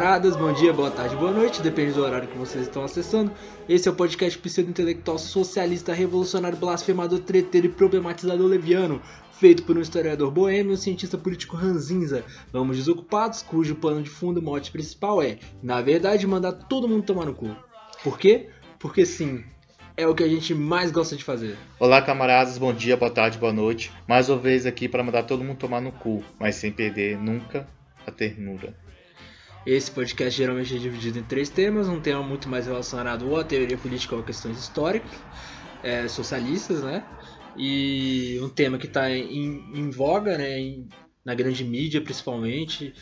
[0.00, 3.30] camaradas, bom dia, boa tarde, boa noite, depende do horário que vocês estão acessando.
[3.68, 9.82] Esse é o podcast pseudo-intelectual socialista, revolucionário, blasfemador, treteiro e problematizador leviano, feito por um
[9.82, 12.24] historiador boêmio e um cientista político ranzinza.
[12.50, 17.26] Vamos desocupados, cujo plano de fundo, mote principal é, na verdade, mandar todo mundo tomar
[17.26, 17.54] no cu.
[18.02, 18.48] Por quê?
[18.78, 19.44] Porque sim,
[19.98, 21.58] é o que a gente mais gosta de fazer.
[21.78, 23.92] Olá, camaradas, bom dia, boa tarde, boa noite.
[24.08, 27.68] Mais uma vez aqui para mandar todo mundo tomar no cu, mas sem perder nunca
[28.06, 28.74] a ternura.
[29.66, 33.44] Esse podcast geralmente é dividido em três temas: um tema muito mais relacionado ou à
[33.44, 35.10] teoria política ou a questões históricas,
[35.82, 37.04] é, socialistas, né?
[37.56, 40.58] E um tema que está em, em, voga, né?
[40.58, 40.88] Em,
[41.24, 42.94] na grande mídia, principalmente.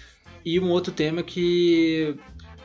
[0.45, 2.17] E um outro tema que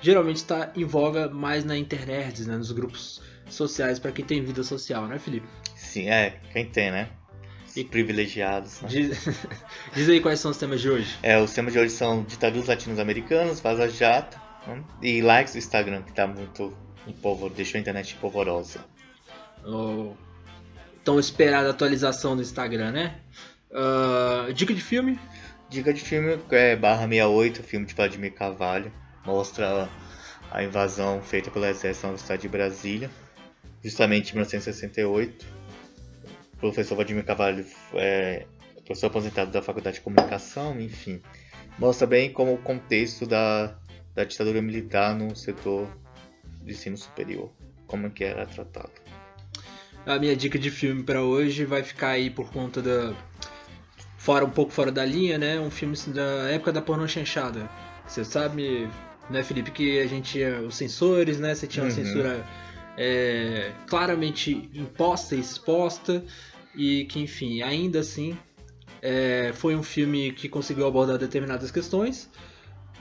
[0.02, 2.58] geralmente está em voga mais na internet, né?
[2.58, 5.48] Nos grupos sociais para quem tem vida social, né, Felipe?
[5.76, 7.10] Sim, é, quem tem, né?
[7.76, 8.82] E privilegiados.
[8.82, 8.90] Né?
[8.90, 9.28] Diz,
[9.94, 11.18] diz, aí quais são os temas de hoje.
[11.24, 14.84] É, os temas de hoje são ditaduras latinos-americanas, Vaza Jato né?
[15.02, 16.76] e likes do Instagram, que tá muito
[17.22, 18.80] povo, deixou a internet polvorosa.
[19.66, 20.14] Oh,
[21.04, 23.16] tão esperada atualização do Instagram, né?
[23.72, 25.20] Uh, dica de filme?
[25.70, 28.94] Dica de filme é barra 68, filme de Vladimir Carvalho.
[29.26, 29.90] Mostra
[30.52, 33.10] a invasão feita pelo exército na cidade de Brasília,
[33.84, 35.63] justamente em 1968
[36.64, 38.46] professor Vladimir Carvalho é
[38.86, 41.22] professor aposentado da Faculdade de Comunicação, enfim.
[41.78, 43.76] Mostra bem como o contexto da,
[44.16, 45.90] da ditadura militar no setor
[46.64, 47.52] de ensino superior,
[47.86, 48.92] como que era tratado.
[50.06, 53.14] A minha dica de filme para hoje vai ficar aí por conta da
[54.18, 55.60] fora um pouco fora da linha, né?
[55.60, 57.70] Um filme da época da pornô chanchada.
[58.08, 58.90] Você sabe,
[59.30, 61.56] né, Felipe, que a gente tinha os censores, né?
[61.56, 61.96] Você tinha uma uhum.
[61.96, 62.46] censura
[62.98, 66.24] é, claramente imposta e exposta
[66.76, 68.38] e que, enfim, ainda assim
[69.02, 72.30] é, foi um filme que conseguiu abordar determinadas questões.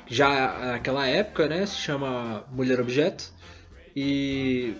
[0.06, 3.32] Já naquela época, né, se chama Mulher Objeto
[3.94, 4.74] e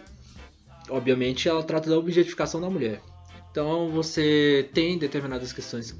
[0.88, 3.00] obviamente ela trata da objetificação da mulher.
[3.50, 5.96] Então você tem determinadas questões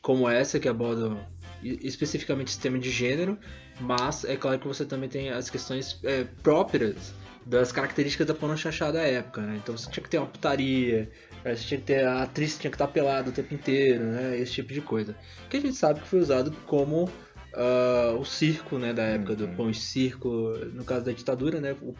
[0.00, 1.18] como essa que abordam
[1.62, 3.38] especificamente o sistema de gênero,
[3.80, 7.12] mas é claro que você também tem as questões é, próprias
[7.44, 9.56] das características da porno chanchada da época, né?
[9.62, 11.10] Então você tinha que ter uma putaria,
[11.44, 14.38] você tinha que ter, a atriz tinha que estar pelada o tempo inteiro, né?
[14.38, 15.16] Esse tipo de coisa.
[15.48, 18.92] Que a gente sabe que foi usado como uh, o circo, né?
[18.92, 19.38] Da época uhum.
[19.38, 20.28] do pão e circo,
[20.72, 21.74] no caso da ditadura, né?
[21.80, 21.94] O,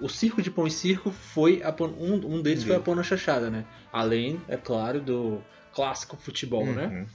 [0.00, 2.68] o circo de pão e circo foi a, um, um deles uhum.
[2.68, 3.64] foi a porno chanchada, né?
[3.92, 5.42] Além, é claro, do
[5.74, 6.86] clássico futebol, né?
[6.86, 6.92] uhum.
[6.92, 7.06] né?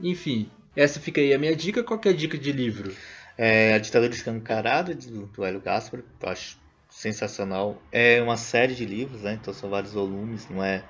[0.00, 1.82] Enfim, essa fica aí a minha dica.
[1.82, 2.94] Qual é a dica de livro?
[3.36, 6.02] É A Ditadura Escancarada, do Hélio Gaspar.
[6.22, 6.58] Acho
[6.92, 7.82] sensacional.
[7.90, 9.38] É uma série de livros, né?
[9.40, 10.84] Então são vários volumes, não é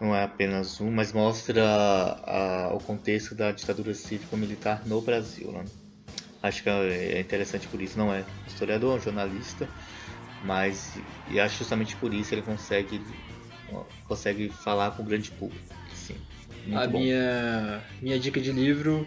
[0.00, 5.52] não é apenas um, mas mostra a, o contexto da ditadura cívico-militar no Brasil.
[5.52, 5.64] Né?
[6.42, 7.98] Acho que é interessante por isso.
[7.98, 9.68] Não é historiador, é um jornalista,
[10.42, 10.98] mas
[11.28, 13.06] e acho justamente por isso ele consegue
[14.08, 15.64] consegue falar com o grande público.
[15.94, 16.16] Sim,
[16.74, 16.98] a bom.
[16.98, 19.06] minha minha dica de livro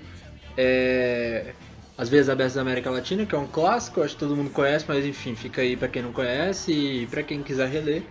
[0.55, 1.53] é
[1.97, 4.85] as vezes Abertas da América Latina, que é um clássico, acho que todo mundo conhece,
[4.87, 8.03] mas enfim, fica aí para quem não conhece e para quem quiser reler.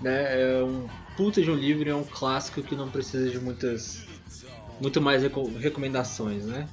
[0.00, 0.42] Né?
[0.42, 4.06] É um puta de um livro é um clássico que não precisa de muitas
[4.80, 5.22] muito mais
[5.58, 6.68] recomendações, né?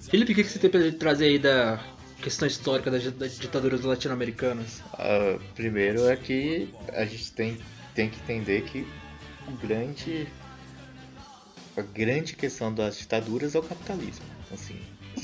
[0.00, 1.80] Felipe, o que você tem para trazer aí da
[2.20, 4.80] questão histórica das, ditaduras latino-americanas?
[4.94, 7.58] Uh, primeiro é que a gente tem,
[7.94, 8.86] tem que entender que
[9.46, 10.26] o grande
[11.76, 14.78] a grande questão das ditaduras é o capitalismo, assim,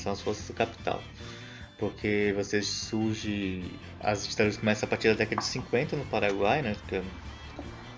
[0.07, 1.01] são as forças do capital.
[1.77, 3.63] Porque você surge.
[3.99, 6.75] As ditaduras começam a partir da década de 50 no Paraguai, né?
[6.87, 7.03] Que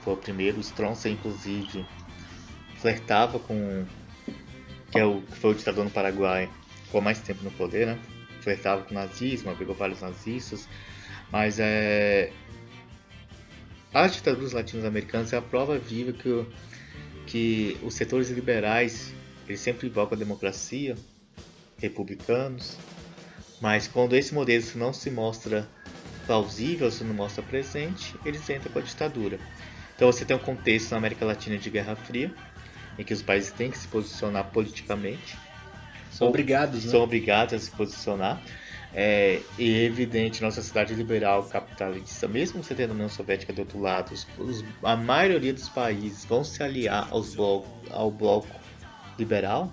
[0.01, 0.59] foi o primeiro.
[0.59, 1.85] Stronça, inclusive,
[2.77, 3.85] flertava com.
[4.91, 6.49] Que, é o, que foi o ditador no Paraguai,
[6.85, 7.99] ficou mais tempo no poder, né?
[8.41, 10.67] Flertava com o nazismo, pegou vários nazistas.
[11.31, 12.31] Mas é.
[13.93, 16.45] As ditaduras latino-americanas é a prova viva que,
[17.25, 19.13] que os setores liberais
[19.47, 20.95] eles sempre invocam a democracia,
[21.79, 22.77] republicanos,
[23.61, 25.67] mas quando esse modelo não se mostra
[26.25, 29.39] plausível, se não mostra presente, eles entram com a ditadura.
[29.95, 32.31] Então você tem um contexto na América Latina de Guerra Fria,
[32.97, 35.37] em que os países têm que se posicionar politicamente.
[36.11, 36.91] São obrigados, né?
[36.91, 38.41] São obrigados a se posicionar.
[38.93, 43.59] É, e é evidente, nossa sociedade liberal capitalista, mesmo você tendo a União Soviética do
[43.59, 48.47] outro lado, os, a maioria dos países vão se aliar aos bloco, ao bloco
[49.17, 49.71] liberal,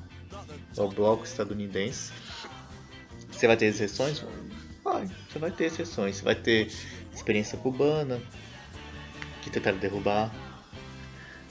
[0.77, 2.13] ao bloco estadunidense.
[3.31, 4.25] Você vai ter exceções?
[4.83, 6.17] Vai, você vai ter exceções.
[6.17, 6.71] Você vai ter
[7.13, 8.21] experiência cubana,
[9.43, 10.33] que tentaram derrubar.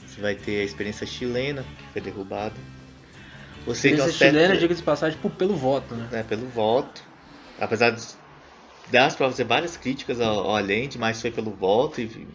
[0.06, 2.56] Você vai ter a experiência chilena, que foi derrubada.
[3.66, 6.08] Você a experiência chilena, diga de passagem, pelo voto, né?
[6.12, 7.02] É, pelo voto.
[7.60, 8.02] apesar de
[8.90, 12.28] dar para fazer várias críticas ao, ao Allende, mas foi pelo voto, e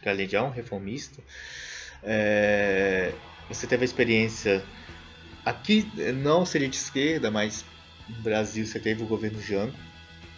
[0.00, 1.20] que Allende é um reformista,
[2.02, 3.12] é,
[3.48, 4.64] você teve a experiência
[5.48, 7.64] aqui, não seria de esquerda, mas
[8.08, 9.74] no Brasil você teve o governo Jango,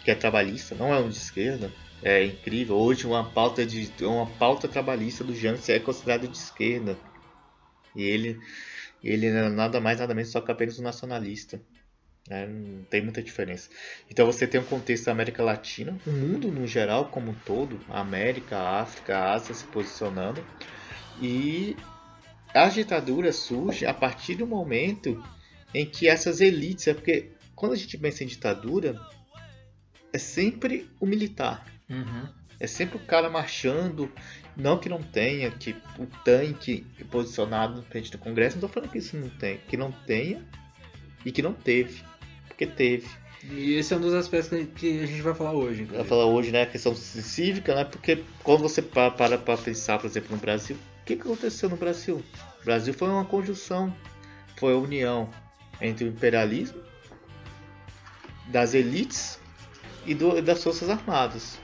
[0.03, 1.71] que é trabalhista, não é um de esquerda,
[2.01, 2.77] é incrível.
[2.77, 6.97] Hoje uma pauta de uma pauta trabalhista do Jango é considerada de esquerda.
[7.95, 8.39] E ele
[9.03, 11.61] ele é nada mais nada menos só que apenas um nacionalista.
[12.27, 12.47] Né?
[12.47, 13.69] Não tem muita diferença.
[14.09, 17.79] Então você tem um contexto da América Latina, o mundo no geral como um todo,
[17.89, 20.43] América, África, Ásia se posicionando.
[21.21, 21.75] E
[22.53, 25.23] a ditadura surge a partir do momento
[25.73, 28.99] em que essas elites, é porque quando a gente pensa em ditadura,
[30.11, 31.65] é sempre o militar.
[31.89, 32.27] Uhum.
[32.59, 34.11] É sempre o cara marchando,
[34.55, 38.91] não que não tenha, que o tanque posicionado no frente do Congresso, não estou falando
[38.91, 40.45] que isso não tem, que não tenha
[41.25, 42.03] e que não teve,
[42.47, 43.07] porque teve.
[43.43, 45.85] E esse é um dos aspectos que a gente vai falar hoje.
[45.85, 50.05] Vai falar hoje, né, a questão cívica, né, porque quando você para para pensar, por
[50.05, 50.77] exemplo, no Brasil,
[51.17, 52.23] que aconteceu no Brasil?
[52.61, 53.95] O Brasil foi uma conjunção,
[54.57, 55.29] foi a união
[55.79, 56.81] entre o imperialismo,
[58.47, 59.39] das elites
[60.05, 61.59] e do, das forças armadas.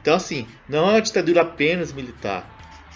[0.00, 2.48] Então, assim, não é uma ditadura apenas militar.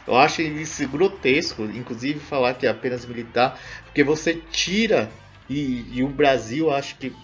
[0.06, 5.11] Eu acho isso grotesco, inclusive falar que é apenas militar, porque você tira,
[5.49, 7.15] e, e o Brasil, acho que,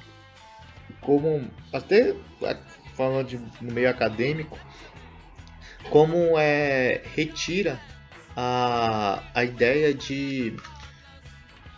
[1.00, 2.14] como, até
[2.97, 4.59] falando de, no meio acadêmico,
[5.91, 7.81] como é, retira
[8.37, 10.55] a, a ideia de.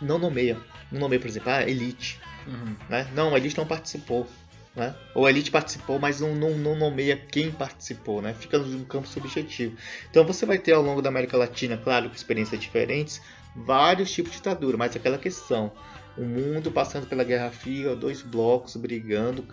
[0.01, 0.57] Não nomeia.
[0.91, 2.19] Não nomeia, por exemplo, a elite.
[2.47, 2.75] Uhum.
[2.89, 3.07] Né?
[3.13, 4.27] Não, a elite não participou.
[4.75, 4.95] Né?
[5.13, 8.33] Ou a elite participou, mas não, não, não nomeia quem participou, né?
[8.33, 9.75] fica num campo subjetivo.
[10.09, 13.21] Então você vai ter ao longo da América Latina, claro, com experiências diferentes,
[13.55, 15.71] vários tipos de ditadura, mas aquela questão:
[16.17, 19.45] o mundo passando pela Guerra Fria, dois blocos brigando,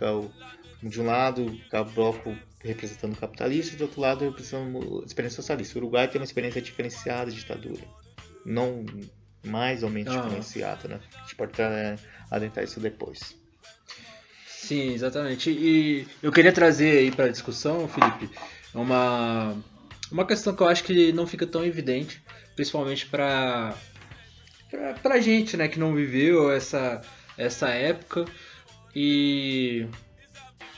[0.83, 5.37] de um lado, o bloco representando o capitalista, e do outro lado, representando a experiência
[5.37, 5.79] socialista.
[5.79, 7.83] O Uruguai tem uma experiência diferenciada de ditadura,
[8.45, 8.85] não
[9.45, 10.21] mais ou menos ah.
[10.21, 11.01] diferenciada, né?
[11.15, 11.53] A gente pode
[12.31, 13.37] adentrar isso depois.
[14.49, 15.51] Sim, exatamente.
[15.51, 18.29] E eu queria trazer aí para a discussão, Felipe,
[18.75, 19.57] uma,
[20.11, 22.21] uma questão que eu acho que não fica tão evidente,
[22.57, 23.77] principalmente para
[25.03, 27.01] pra, gente, né, que não viveu essa,
[27.39, 28.25] essa época.
[28.95, 29.87] E,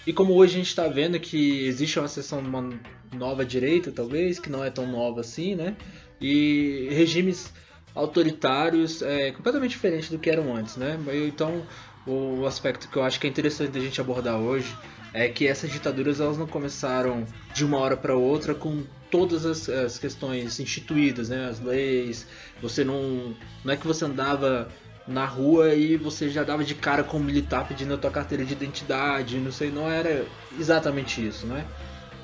[0.09, 2.71] e como hoje a gente está vendo que existe uma seção de uma
[3.13, 5.77] nova direita, talvez, que não é tão nova assim, né?
[6.19, 7.53] E regimes
[7.95, 10.99] autoritários é completamente diferente do que eram antes, né?
[11.27, 11.63] Então
[12.07, 14.75] o aspecto que eu acho que é interessante da gente abordar hoje
[15.13, 19.69] é que essas ditaduras elas não começaram de uma hora para outra com todas as,
[19.69, 21.51] as, questões instituídas, né?
[21.51, 22.27] As leis.
[22.63, 24.71] Você não não é que você andava
[25.09, 28.45] na rua e você já dava de cara com um militar pedindo a tua carteira
[28.45, 30.27] de identidade, não sei, não era
[30.59, 31.67] exatamente isso, né?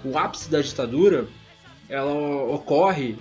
[0.05, 1.27] O ápice da ditadura
[1.89, 3.17] ela ocorre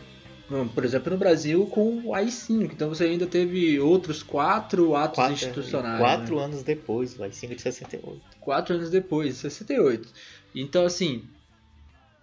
[0.75, 2.71] por exemplo, no Brasil com o AI-5.
[2.73, 5.99] Então você ainda teve outros quatro atos quatro, institucionais.
[5.99, 6.43] Quatro né?
[6.43, 8.21] anos depois, o AI-5 de 68.
[8.39, 10.07] Quatro anos depois, 68.
[10.53, 11.23] Então, assim,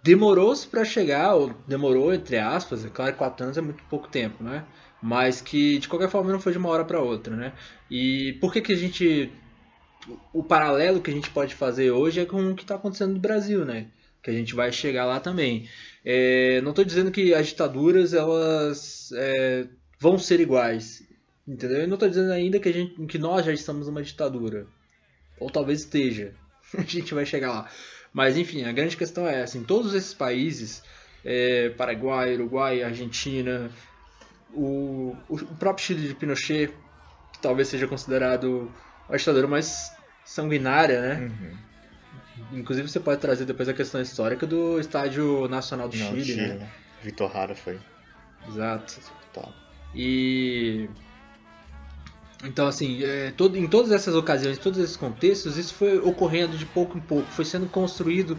[0.03, 4.07] demorou-se para chegar, ou demorou, entre aspas, é claro que quatro anos é muito pouco
[4.07, 4.63] tempo, né?
[5.01, 7.53] Mas que, de qualquer forma, não foi de uma hora para outra, né?
[7.89, 9.31] E por que que a gente...
[10.33, 13.19] O paralelo que a gente pode fazer hoje é com o que está acontecendo no
[13.19, 13.87] Brasil, né?
[14.21, 15.67] Que a gente vai chegar lá também.
[16.03, 19.67] É, não estou dizendo que as ditaduras elas é,
[19.99, 21.03] vão ser iguais,
[21.47, 21.79] entendeu?
[21.81, 24.65] Eu não estou dizendo ainda que, a gente, que nós já estamos numa ditadura,
[25.39, 26.33] ou talvez esteja.
[26.77, 27.69] a gente vai chegar lá.
[28.13, 30.83] Mas enfim, a grande questão é essa: em todos esses países,
[31.23, 33.69] é, Paraguai, Uruguai, Argentina,
[34.53, 36.73] o, o próprio Chile de Pinochet,
[37.33, 38.71] que talvez seja considerado
[39.09, 39.91] a ditadura mais
[40.23, 41.15] sanguinária, né?
[41.27, 41.71] Uhum
[42.51, 46.47] Inclusive você pode trazer depois a questão histórica do Estádio Nacional do Não, Chile, Chile,
[46.47, 46.69] né?
[47.01, 47.79] Vitor Hara foi.
[48.47, 48.99] Exato.
[49.93, 50.89] E
[52.43, 56.57] então, assim, é, todo, em todas essas ocasiões, em todos esses contextos, isso foi ocorrendo
[56.57, 58.37] de pouco em pouco, foi sendo construído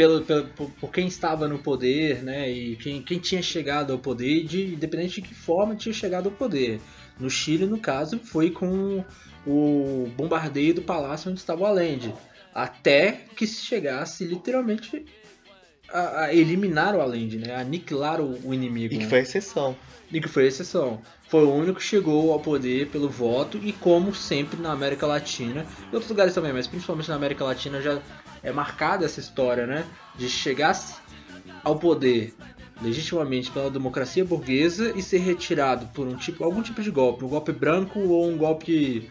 [0.00, 2.50] pelo, pelo, por, quem estava no poder, né?
[2.50, 6.34] E quem, quem tinha chegado ao poder, de, independente de que forma tinha chegado ao
[6.34, 6.80] poder.
[7.18, 9.04] No Chile, no caso, foi com
[9.46, 12.14] o bombardeio do palácio onde estava o Allende
[12.54, 15.04] até que se chegasse literalmente
[15.92, 17.54] a, a eliminar o Allende, né?
[17.54, 18.94] A aniquilar o, o inimigo.
[18.94, 19.10] E que né?
[19.10, 19.76] foi a exceção.
[20.10, 21.02] E que foi a exceção.
[21.28, 25.66] Foi o único que chegou ao poder pelo voto e como sempre na América Latina,
[25.92, 28.00] e outros lugares também, mas principalmente na América Latina já
[28.42, 29.84] é marcada essa história, né?
[30.16, 30.78] De chegar
[31.62, 32.34] ao poder
[32.82, 37.28] legitimamente pela democracia burguesa e ser retirado por um tipo, algum tipo de golpe, um
[37.28, 39.10] golpe branco ou um golpe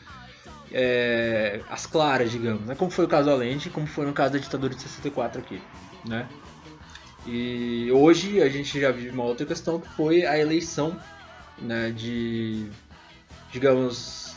[0.72, 2.76] é, as claras, digamos, né?
[2.76, 5.62] como foi o caso Allende, como foi no caso da ditadura de 64 aqui,
[6.06, 6.28] né?
[7.26, 10.98] E hoje a gente já vive uma outra questão que foi a eleição
[11.62, 12.68] né, de,
[13.52, 14.29] digamos,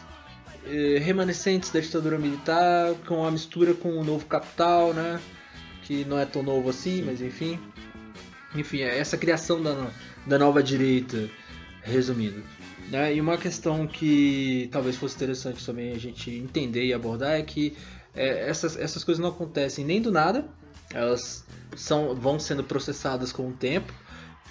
[0.67, 5.21] eh, remanescentes da ditadura militar com a mistura com o novo capital, né?
[5.83, 7.59] Que não é tão novo assim, mas enfim.
[8.55, 9.91] Enfim, é essa criação da,
[10.27, 11.29] da nova direita,
[11.83, 12.43] resumindo.
[12.91, 13.15] Né?
[13.15, 17.77] E uma questão que talvez fosse interessante também a gente entender e abordar é que
[18.15, 20.45] é, essas, essas coisas não acontecem nem do nada,
[20.93, 23.93] elas são, vão sendo processadas com o tempo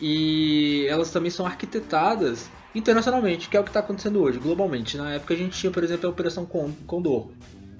[0.01, 4.97] e elas também são arquitetadas internacionalmente, que é o que está acontecendo hoje, globalmente.
[4.97, 7.29] Na época a gente tinha, por exemplo, a Operação Condor,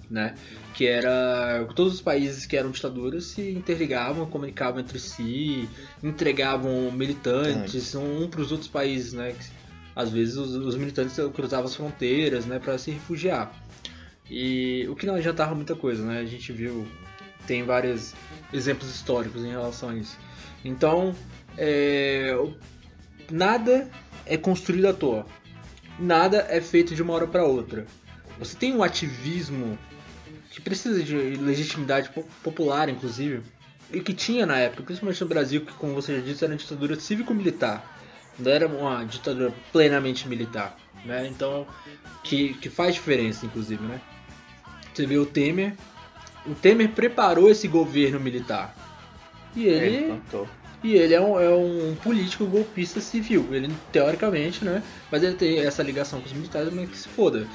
[0.10, 0.36] né?
[0.74, 5.68] que era todos os países que eram ditaduras se interligavam, comunicavam entre si,
[6.02, 9.36] entregavam militantes um, um para os outros países, né?
[9.96, 13.54] Às vezes os, os militantes cruzavam as fronteiras, né, para se refugiar.
[14.30, 16.20] E o que não adiantava muita coisa, né?
[16.20, 16.88] A gente viu
[17.46, 18.14] tem vários
[18.54, 20.18] exemplos históricos em relação a isso.
[20.64, 21.14] Então,
[21.58, 22.34] é,
[23.30, 23.90] nada
[24.26, 25.26] é construído à toa.
[26.00, 27.86] Nada é feito de uma hora para outra.
[28.40, 29.78] Você tem um ativismo
[30.50, 32.10] que precisa de legitimidade
[32.44, 33.42] popular, inclusive,
[33.92, 36.58] e que tinha na época, principalmente no Brasil, que, como você já disse, era uma
[36.58, 37.98] ditadura cívico-militar.
[38.40, 40.78] Não era uma ditadura plenamente militar.
[41.06, 41.28] Né?
[41.28, 41.68] Então,
[42.24, 43.84] que, que faz diferença, inclusive.
[43.84, 44.02] Né?
[44.94, 45.76] Você vê o Temer.
[46.46, 48.76] O Temer preparou esse governo militar.
[49.56, 50.12] E ele.
[50.12, 50.42] É,
[50.84, 53.54] e ele é um, é um político golpista civil.
[53.54, 54.82] Ele, teoricamente, né?
[55.12, 57.48] Mas ele tem essa ligação com os militares, mas que se foda.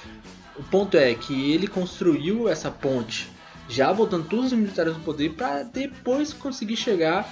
[0.56, 3.28] O ponto é que ele construiu essa ponte,
[3.68, 7.28] já voltando todos os militares no poder, para depois conseguir chegar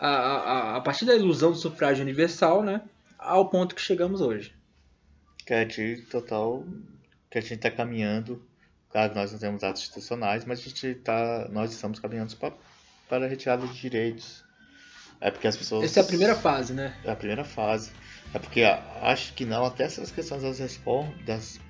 [0.00, 2.80] a, a, a, partir da ilusão do sufrágio universal, né?
[3.18, 4.54] Ao ponto que chegamos hoje.
[5.44, 6.64] Que é de total.
[7.30, 8.42] que a gente está caminhando.
[8.90, 12.54] Claro, nós não temos atos institucionais, mas a gente tá, nós estamos caminhando para,
[13.08, 14.45] para a retirada de direitos
[15.20, 15.84] é porque as pessoas.
[15.84, 16.94] Essa é a primeira fase, né?
[17.04, 17.90] É a primeira fase.
[18.34, 21.60] É porque acho que não, até essas questões das, reformas, das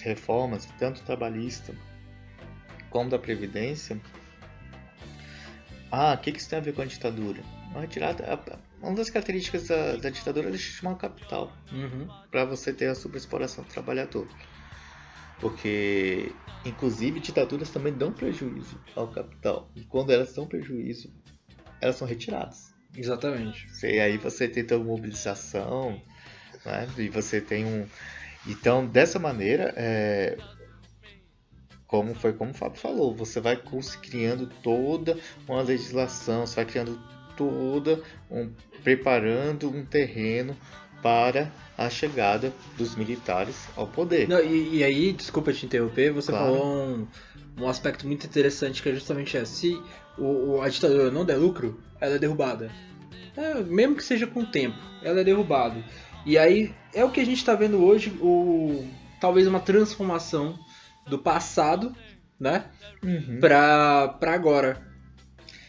[0.00, 1.74] reformas tanto trabalhista
[2.90, 4.00] como da Previdência.
[5.90, 7.42] Ah, o que, que isso tem a ver com a ditadura?
[7.70, 8.38] Uma retirada.
[8.80, 11.52] Uma das características da, da ditadura é legitimar o capital.
[11.70, 12.08] Uhum.
[12.30, 14.26] Para você ter a superexploração do trabalhador.
[15.38, 16.32] Porque,
[16.64, 19.70] inclusive, ditaduras também dão prejuízo ao capital.
[19.74, 21.12] E quando elas dão prejuízo,
[21.80, 22.71] elas são retiradas.
[22.96, 23.66] Exatamente.
[23.82, 26.00] E aí você tem toda mobilização,
[26.64, 26.88] né?
[26.98, 27.86] E você tem um.
[28.46, 30.36] Então, dessa maneira, é...
[31.86, 33.56] como foi como o Fábio falou, você vai
[34.00, 35.18] criando toda
[35.48, 37.00] uma legislação, você vai criando
[37.36, 40.56] toda um preparando um terreno
[41.02, 44.28] para a chegada dos militares ao poder.
[44.28, 46.54] Não, e, e, aí, desculpa te interromper, você claro.
[46.54, 47.06] falou um,
[47.58, 49.52] um aspecto muito interessante que é justamente esse.
[49.52, 49.82] Se
[50.16, 52.70] o, o, a ditadura não der lucro, ela é derrubada.
[53.36, 55.82] É, mesmo que seja com o tempo, ela é derrubada.
[56.24, 58.86] E aí é o que a gente está vendo hoje, o,
[59.20, 60.58] talvez uma transformação
[61.08, 61.94] do passado,
[62.38, 62.66] né,
[63.02, 63.40] uhum.
[63.40, 64.92] para agora.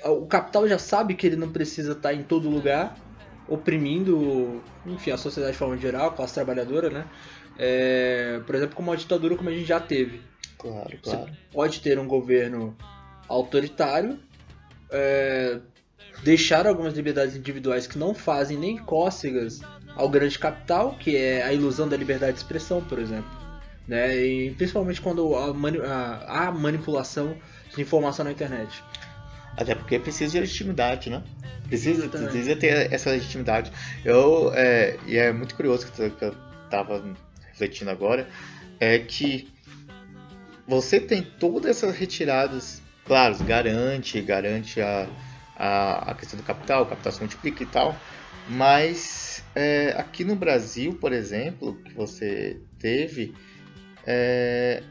[0.06, 2.96] O capital já sabe que ele não precisa estar tá em todo lugar,
[3.48, 7.06] oprimindo, enfim, a sociedade de forma geral, a classe trabalhadora, né?
[7.58, 10.22] É, por exemplo, como uma ditadura como a gente já teve.
[10.58, 11.26] Claro, claro.
[11.26, 12.76] Você pode ter um governo
[13.28, 14.20] autoritário,
[14.90, 15.60] é,
[16.24, 19.62] deixar algumas liberdades individuais que não fazem nem cócegas
[19.96, 23.30] ao grande capital, que é a ilusão da liberdade de expressão, por exemplo.
[23.88, 24.16] Né?
[24.18, 25.80] E principalmente quando há, mani
[26.58, 27.36] manipulação
[27.76, 28.84] de informação na internet.
[29.58, 31.24] Até porque precisa de legitimidade, né?
[31.68, 33.72] Precisa, precisa ter essa legitimidade.
[34.04, 37.04] Eu, é, e é muito curioso que eu estava
[37.50, 38.28] refletindo agora,
[38.80, 39.48] é que
[40.68, 45.08] você tem todas essas retiradas, claro, garante, garante a,
[45.56, 47.96] a, a questão do capital, o capital se multiplica e tal,
[48.50, 53.34] mas é, aqui no Brasil, por exemplo, que você teve
[54.06, 54.84] é,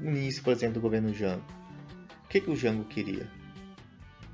[0.00, 1.44] o início, por exemplo, do governo Jango.
[2.36, 3.26] O que, que o Jango queria?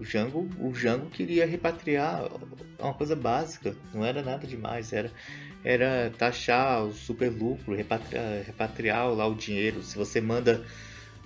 [0.01, 2.29] O Jango, o Jango queria repatriar
[2.77, 5.09] uma coisa básica, não era nada demais, era,
[5.63, 9.85] era taxar o super lucro, repatriar, repatriar lá o dinheiro.
[9.85, 10.65] Se você manda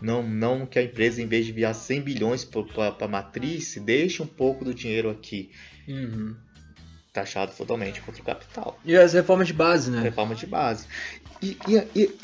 [0.02, 4.22] não, não que a empresa, em vez de enviar 100 bilhões para a matriz, deixe
[4.22, 5.50] um pouco do dinheiro aqui.
[5.88, 6.36] Uhum.
[7.10, 8.78] Taxado totalmente contra o capital.
[8.84, 10.02] E as reformas de base, né?
[10.02, 10.86] Reformas de base.
[11.40, 12.18] E, e, e,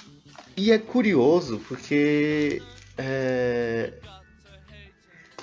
[0.59, 2.61] e é curioso, porque
[2.99, 3.95] é,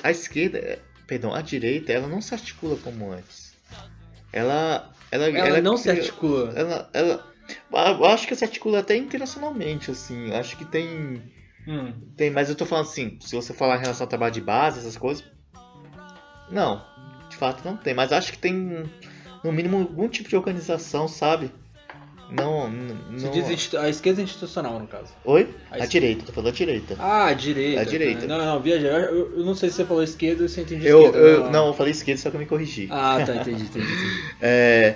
[0.04, 3.54] a esquerda, perdão, a direita, ela não se articula como antes.
[4.32, 4.92] Ela.
[5.12, 6.54] Ela, ela, ela não se articula.
[6.56, 7.26] Ela, ela,
[7.72, 10.32] Eu acho que se articula até internacionalmente, assim.
[10.34, 11.22] Acho que tem.
[11.68, 11.94] Hum.
[12.16, 14.80] Tem, mas eu tô falando assim, se você falar em relação ao trabalho de base,
[14.80, 15.24] essas coisas.
[16.52, 16.84] Não,
[17.30, 17.94] de fato não tem.
[17.94, 18.90] Mas acho que tem,
[19.44, 21.52] no mínimo, algum tipo de organização, sabe?
[22.30, 22.70] Não.
[22.70, 23.20] não...
[23.20, 25.12] Você diz a esquerda institucional, no caso.
[25.26, 25.50] Oi?
[25.72, 26.96] A A, direita, tô falando a direita.
[27.00, 27.82] Ah, a direita.
[27.82, 28.28] A direita.
[28.28, 28.88] Não, não, viaja.
[28.88, 31.28] Eu, eu não sei se você falou esquerda ou se eu entendi Eu, esquerda.
[31.28, 32.88] eu, não, eu falei esquerda, só que eu me corrigi.
[32.92, 33.86] Ah, tá, entendi, entendi.
[33.86, 34.24] entendi.
[34.42, 34.96] É,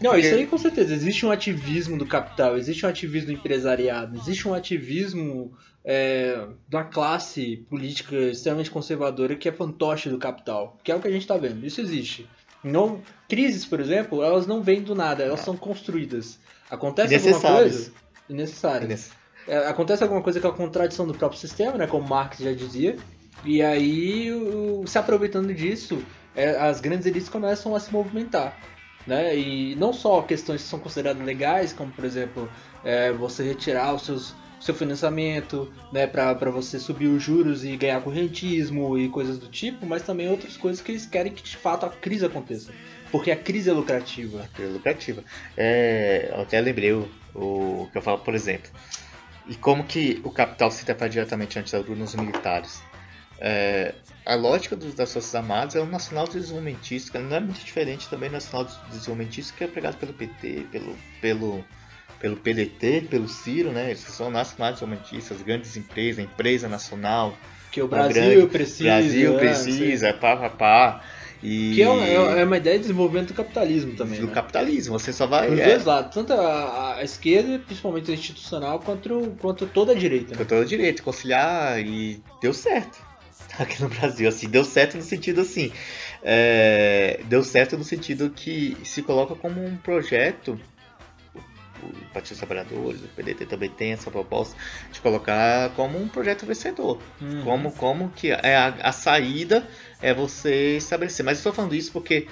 [0.00, 0.94] Não, isso aí com certeza.
[0.94, 5.52] Existe um ativismo do capital, existe um ativismo do empresariado, existe um ativismo
[5.84, 11.08] é, uma classe política extremamente conservadora que é fantoche do capital, que é o que
[11.08, 11.64] a gente está vendo.
[11.66, 12.26] Isso existe.
[12.62, 16.38] Não, crises, por exemplo, elas não vêm do nada, elas são construídas.
[16.74, 17.72] Acontece alguma Necessárias.
[17.74, 17.92] coisa
[18.28, 18.88] necessária.
[18.88, 19.10] nesse-
[19.46, 21.86] É, acontece alguma coisa que é a contradição do próprio sistema, né?
[21.86, 22.96] Como Marx já dizia.
[23.44, 26.02] E aí, o- se aproveitando disso,
[26.34, 28.56] é, as grandes elites começam a se movimentar.
[29.04, 29.36] Né?
[29.36, 32.48] E não só questões que são consideradas legais, como por exemplo,
[32.84, 38.00] é, você retirar os seus, seu financiamento, né, para você subir os juros e ganhar
[38.00, 41.84] correntismo e coisas do tipo, mas também outras coisas que eles querem que de fato
[41.84, 42.70] a crise aconteça.
[43.12, 44.48] Porque a crise é lucrativa.
[44.58, 45.22] é lucrativa.
[45.56, 48.70] É, eu até lembrei o, o que eu falo, por exemplo.
[49.46, 52.82] E como que o capital se interfere diretamente antes nos militares?
[53.38, 58.08] É, a lógica dos, das Forças Armadas é um nacional desenvolvimentista, não é muito diferente
[58.08, 61.64] também do nacional desenvolvimentista que é pregado pelo PT, pelo, pelo,
[62.20, 63.86] pelo PDT, pelo Ciro, né?
[63.86, 67.36] Eles são nacionais desenvolvimentistas, grandes empresas, a empresa nacional,
[67.72, 68.84] Que o Brasil grande- precisa.
[68.90, 71.04] Brasil né, precisa, pá, pá, pá.
[71.42, 74.20] E Que é uma, é uma ideia de desenvolvimento do capitalismo também.
[74.20, 74.32] do né?
[74.32, 75.50] capitalismo, você só vai.
[75.50, 79.94] Dos é, dois lados, tanto a, a esquerda, principalmente a institucional, quanto, quanto toda a
[79.94, 80.36] direita.
[80.36, 80.44] Né?
[80.44, 82.98] todo direito, conciliar e deu certo.
[83.58, 85.72] Aqui no Brasil, assim, deu certo no sentido assim.
[86.22, 90.58] é, deu certo no sentido que se coloca como um projeto.
[91.82, 94.56] O Partido dos Trabalhadores, o PDT também tem essa proposta
[94.92, 97.00] de colocar como um projeto vencedor.
[97.20, 97.42] Uhum.
[97.44, 99.66] Como, como que é a, a saída
[100.00, 101.24] é você estabelecer.
[101.24, 102.28] Mas estou falando isso porque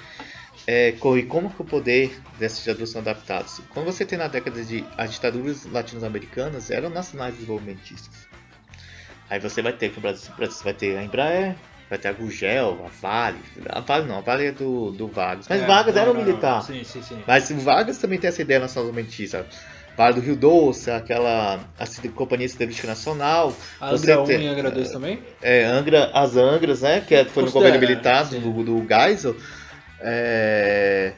[0.67, 3.59] é, co- como que o poder dessas ditaduras são adaptados?
[3.73, 8.27] Quando você tem na década de as ditaduras latino-americanas eram nacionais desenvolvimentistas.
[9.29, 11.55] Aí você vai ter que o Brasil, Brasil vai ter a Embraer,
[11.91, 13.37] vai ter a Gugel, a Vale.
[13.69, 15.45] A Vale não, a Vale é do, do Vargas.
[15.49, 16.63] Mas É, Vargas não, era um não, militar.
[16.63, 17.21] Sim, sim, sim.
[17.27, 19.45] Mas o Vargas também tem essa ideia nacionalmentista.
[19.97, 24.47] Vale do Rio Doce, aquela a Companhia Siderúrgica Nacional, A você Angra 1 tem- e
[24.47, 25.21] Angra 2 também?
[25.41, 27.01] é, Angra, as Angras, né?
[27.05, 28.39] Que é- foi no governo militar sim.
[28.39, 29.35] do, do Geisel.
[29.99, 31.11] é,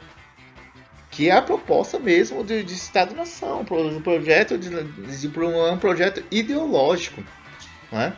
[1.12, 5.78] que é a proposta mesmo de, de Estado-nação, um pro- projeto de, de- é um
[5.78, 7.24] projeto ideológico,
[7.92, 8.14] né?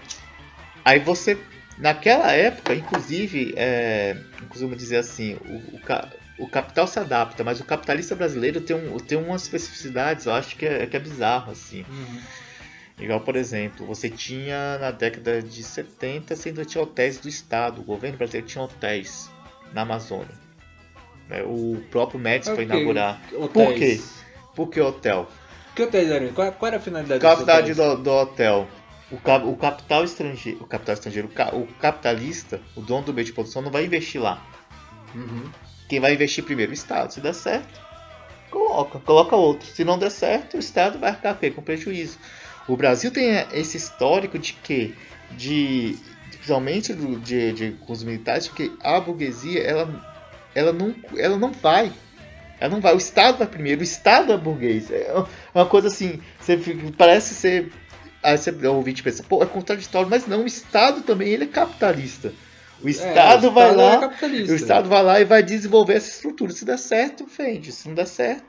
[0.86, 1.38] Aí você,
[1.77, 4.15] naquela época, inclusive, é,
[4.49, 6.09] costumo dizer assim, o, o, ca-
[6.39, 10.55] o capital se adapta, mas o capitalista brasileiro tem, um, tem umas especificidades, eu acho
[10.55, 11.85] que é, que é bizarro, assim.
[11.89, 12.21] Uhum.
[12.97, 17.81] Igual, por exemplo, você tinha na década de 70, você ainda tinha hotéis do Estado.
[17.81, 19.29] O governo brasileiro tinha hotéis
[19.73, 20.29] na Amazônia.
[21.27, 21.43] né?
[21.43, 22.73] O próprio Médici foi Ok.
[22.73, 23.21] inaugurar.
[23.33, 23.51] Hotéis.
[23.51, 24.01] Por quê?
[24.55, 25.29] Por que hotel?
[25.75, 26.31] Que hotéis eram?
[26.31, 27.97] Qual, qual era a finalidade Capitalidade desses hotéis?
[27.97, 28.67] do, do hotel.
[29.12, 33.13] O, ca- o capital estrangeiro, o capital estrangeiro, o, ca- o capitalista, o dono do
[33.13, 34.44] meio de produção, não vai investir lá.
[35.13, 35.50] Uhum.
[35.88, 36.72] Quem vai investir primeiro?
[36.72, 37.13] O Estado.
[37.13, 37.80] Se der certo,
[38.50, 39.68] coloca, coloca outro.
[39.68, 42.18] Se não der certo, o Estado vai arcar com prejuízo.
[42.68, 44.96] O Brasil tem esse histórico de que,
[45.38, 45.96] de,
[46.32, 50.15] principalmente do- de, de, com os militares, que a burguesia ela,
[50.56, 51.94] ela, não, ela não vai.
[52.60, 52.96] Ela não vai.
[52.96, 53.82] O Estado vai primeiro.
[53.82, 54.89] O Estado é burguês.
[54.89, 55.13] É
[55.54, 56.20] uma coisa assim.
[56.39, 56.58] Você
[56.98, 57.72] parece ser.
[58.25, 61.47] Aí você o ouvinte pensa, pô, é contraditório, mas não, o Estado também ele é
[61.47, 62.33] capitalista.
[62.81, 64.51] O É, Estado o vai Estado é lá, capitalista.
[64.51, 66.51] o Estado vai lá e vai desenvolver essa estrutura.
[66.51, 67.71] Se der certo, vende.
[67.71, 68.43] Se não der certo,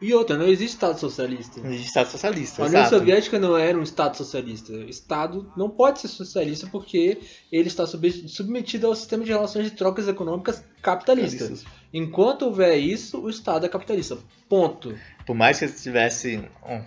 [0.00, 1.60] E outra, não existe Estado socialista.
[1.60, 2.62] não existe Estado socialista.
[2.62, 2.96] A União exato.
[2.96, 4.72] Soviética não era um Estado socialista.
[4.72, 7.18] O Estado não pode ser socialista porque
[7.52, 11.44] ele está sub- submetido ao sistema de relações de trocas econômicas capitalista.
[11.52, 11.66] Isso.
[11.92, 14.16] Enquanto houver isso, o Estado é capitalista.
[14.48, 14.94] Ponto.
[15.26, 16.80] Por mais que eles tivessem um,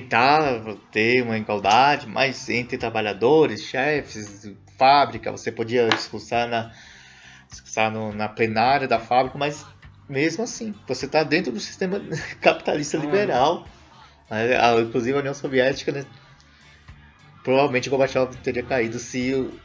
[0.00, 6.72] tentar ter uma igualdade, mas entre trabalhadores, chefes, fábrica, você podia discursar na
[7.48, 9.66] discursar no- na plenária da fábrica, mas
[10.08, 12.00] mesmo assim, você está dentro do sistema
[12.40, 13.00] capitalista Ah.
[13.00, 13.66] liberal.
[14.30, 14.56] né?
[14.56, 16.06] A- Inclusive a União Soviética, né?
[17.44, 19.58] provavelmente Gorbachev teria caído se o-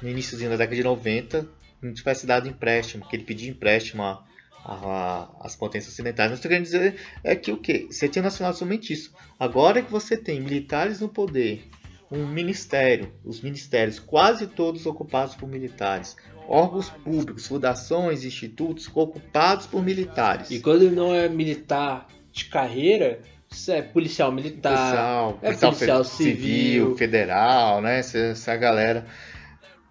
[0.00, 1.46] no iníciozinho da década de 90
[1.82, 4.22] não tivesse dado empréstimo, que ele pediu empréstimo a,
[4.64, 6.30] a- a- às potências ocidentais.
[6.30, 7.86] Mas o que eu quero dizer é que o que?
[7.90, 9.12] Você tinha nacional somente isso.
[9.38, 11.68] Agora que você tem militares no poder,
[12.10, 16.16] um ministério, os ministérios quase todos ocupados por militares,
[16.48, 20.50] órgãos públicos, fundações, institutos ocupados por militares.
[20.50, 26.04] E quando não é militar de carreira, isso é policial militar, policial, é policial policial
[26.04, 26.96] fe- civil.
[26.96, 27.98] federal, né?
[27.98, 29.06] Essa, essa galera.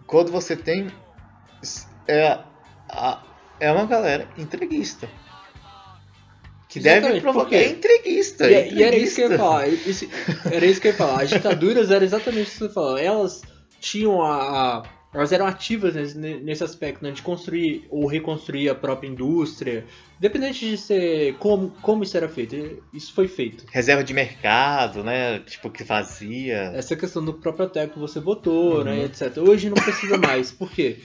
[0.06, 0.88] Quando você tem.
[2.08, 2.40] É,
[2.90, 3.22] a-
[3.60, 5.08] é uma galera entreguista.
[6.70, 7.46] Que deve Exatamente, provocar.
[7.46, 7.56] por quê?
[7.56, 8.52] É entreguista.
[8.52, 9.38] E, e era isso que eu ia entreguista.
[9.38, 9.68] falar.
[9.70, 10.10] Esse-
[10.54, 11.22] era isso que eu ia falar.
[11.24, 12.98] As ditaduras eram exatamente isso que você falou.
[12.98, 13.42] Elas
[13.80, 14.80] tinham a.
[14.80, 19.86] a- elas eram ativas nesse, nesse aspecto, né, de construir ou reconstruir a própria indústria,
[20.20, 22.84] independente de ser como, como isso era feito.
[22.94, 23.66] Isso foi feito.
[23.72, 25.40] Reserva de mercado, né?
[25.40, 26.72] Tipo, que fazia.
[26.76, 28.84] Essa questão do próprio hotel que você botou, Uhum.
[28.84, 29.38] né, etc.
[29.38, 30.52] Hoje não precisa mais.
[30.52, 30.98] Por quê?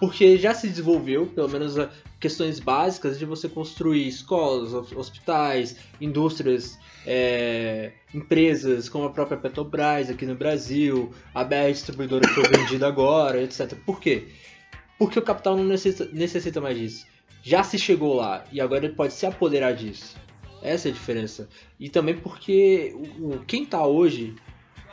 [0.00, 1.74] Porque já se desenvolveu, pelo menos,
[2.20, 10.10] questões básicas de você construir escolas, hos- hospitais, indústrias, é, empresas como a própria Petrobras
[10.10, 13.74] aqui no Brasil, a BR Distribuidora que foi vendida agora, etc.
[13.86, 14.28] Por quê?
[14.98, 17.06] Porque o capital não necessita, necessita mais disso.
[17.42, 20.16] Já se chegou lá e agora ele pode se apoderar disso.
[20.62, 21.48] Essa é a diferença.
[21.78, 24.34] E também porque o- quem está hoje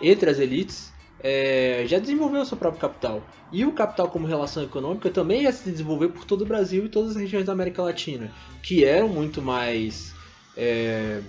[0.01, 0.91] entre as elites
[1.23, 3.23] é, já desenvolveu o seu próprio capital.
[3.51, 6.89] E o capital como relação econômica também já se desenvolveu por todo o Brasil e
[6.89, 8.31] todas as regiões da América Latina,
[8.63, 10.13] que eram muito mais
[10.55, 11.21] é,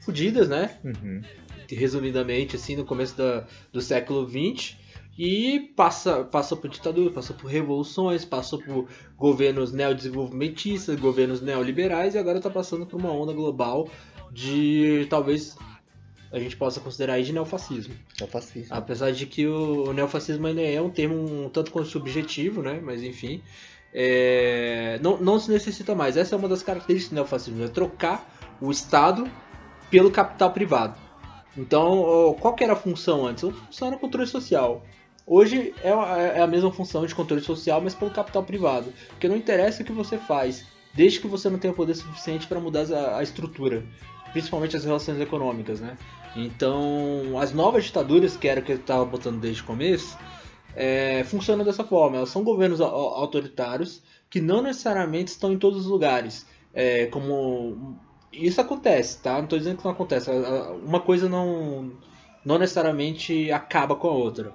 [0.00, 0.76] fodidas, né?
[0.84, 1.22] Uhum.
[1.68, 4.76] Resumidamente, assim, no começo da, do século XX.
[5.18, 12.18] E passa, passou por ditadura, passou por revoluções, passou por governos neodesenvolvimentistas, governos neoliberais e
[12.18, 13.88] agora está passando por uma onda global
[14.30, 15.56] de talvez
[16.32, 17.94] a gente possa considerar de neofascismo.
[18.20, 18.74] É o fascismo.
[18.74, 22.80] Apesar de que o neofascismo ainda é um termo um tanto quanto subjetivo, né?
[22.82, 23.42] Mas enfim.
[23.94, 26.16] é, Não, não se necessita mais.
[26.16, 28.28] Essa é uma das características do neofascismo, é trocar
[28.60, 29.28] o Estado
[29.90, 30.98] pelo capital privado.
[31.56, 33.44] Então, qual que era a função antes?
[33.44, 34.84] A função era controle social.
[35.26, 38.92] Hoje é a- é a mesma função de controle social, mas pelo capital privado.
[39.08, 42.60] Porque não interessa o que você faz, desde que você não tenha poder suficiente para
[42.60, 42.86] mudar
[43.16, 43.84] a estrutura,
[44.36, 45.96] principalmente as relações econômicas, né?
[46.36, 50.18] Então, as novas ditaduras, que era o que eu estava botando desde o começo,
[50.74, 52.18] é, funcionam dessa forma.
[52.18, 56.46] Elas são governos au- au- autoritários que não necessariamente estão em todos os lugares.
[56.74, 57.96] É, como
[58.30, 59.36] isso acontece, tá?
[59.38, 60.30] Não estou dizendo que não acontece.
[60.84, 61.92] Uma coisa não,
[62.44, 64.52] não necessariamente acaba com a outra.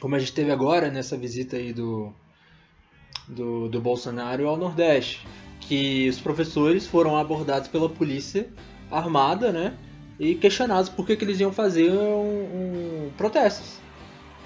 [0.00, 2.14] Como a gente teve agora nessa visita aí do,
[3.28, 5.26] do, do Bolsonaro ao Nordeste,
[5.60, 8.48] que os professores foram abordados pela polícia
[8.90, 9.74] armada, né?
[10.18, 13.78] E questionados por que, que eles iam fazer um, um protestos.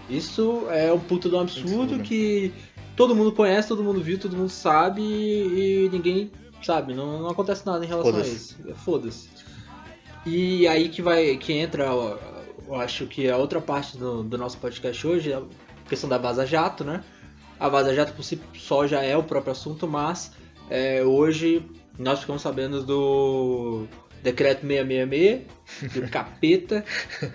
[0.08, 2.02] Isso é um puto do absurdo Absurdo.
[2.02, 2.52] que
[2.96, 6.30] todo mundo conhece, todo mundo viu, todo mundo sabe e, ninguém
[6.62, 8.34] sabe, não, não acontece nada em relação a Foda-se.
[8.34, 8.56] isso.
[8.68, 9.28] É, Foda-se.
[10.26, 14.58] E aí que vai que entra, eu acho que a outra parte do, do nosso
[14.58, 15.42] podcast hoje é a
[15.88, 17.02] questão da Vaza Jato, né?
[17.58, 20.32] A Vaza Jato por si só já é o próprio assunto, mas
[20.68, 21.64] é, hoje
[21.98, 23.86] nós ficamos sabendo do
[24.22, 26.84] decreto 666, do capeta,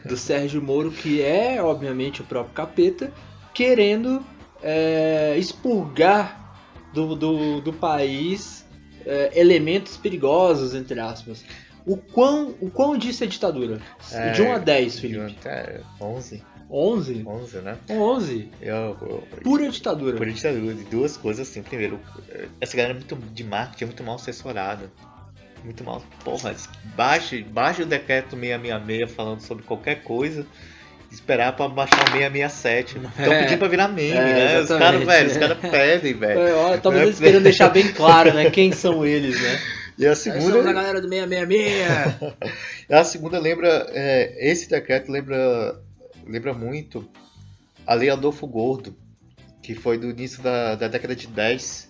[0.06, 3.12] do Sérgio Moro, que é obviamente o próprio capeta,
[3.54, 4.26] querendo
[4.62, 6.45] é, expurgar
[6.93, 8.65] do, do, do país
[9.06, 11.43] é, elementos perigosos, entre aspas.
[11.86, 13.80] O quão, o quão disso é ditadura?
[14.12, 15.38] É, De 1 a 10, Felipe.
[15.45, 16.43] É, 11.
[16.69, 17.24] 11?
[17.28, 17.78] 11, né?
[17.89, 18.50] 11.
[18.60, 20.17] Eu, eu, Pura ditadura.
[20.17, 21.62] Por ditadura, de duas coisas assim.
[21.62, 22.00] Primeiro,
[22.60, 24.91] essa galera é muito de marketing, é muito mal assessorada.
[25.65, 26.01] Muito mal.
[26.23, 26.56] Porra,
[26.95, 30.45] baixe, baixe o decreto 666 falando sobre qualquer coisa.
[31.12, 32.97] Esperar pra baixar o 667.
[32.97, 33.43] Estão É.
[33.43, 34.60] pedindo pra virar meme, É, né?
[34.62, 36.39] Os caras, velho, os caras pedem, velho.
[36.39, 38.49] É, talvez eles queiram deixar bem claro, né?
[38.51, 39.60] Quem são eles, né?
[39.97, 42.34] E a Nós somos a segunda, galera do 666.
[42.91, 43.88] a segunda lembra.
[43.91, 45.80] é, esse decreto lembra,
[46.28, 47.10] lembra muito
[47.88, 48.95] a Lei Adolfo Gordo,
[49.63, 51.88] que foi do início da, da década de 10,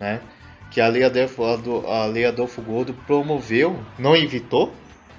[0.00, 0.20] né?
[0.70, 1.42] Que a Lei Adolfo,
[1.86, 4.72] a Lei Adolfo Gordo promoveu, não evitou,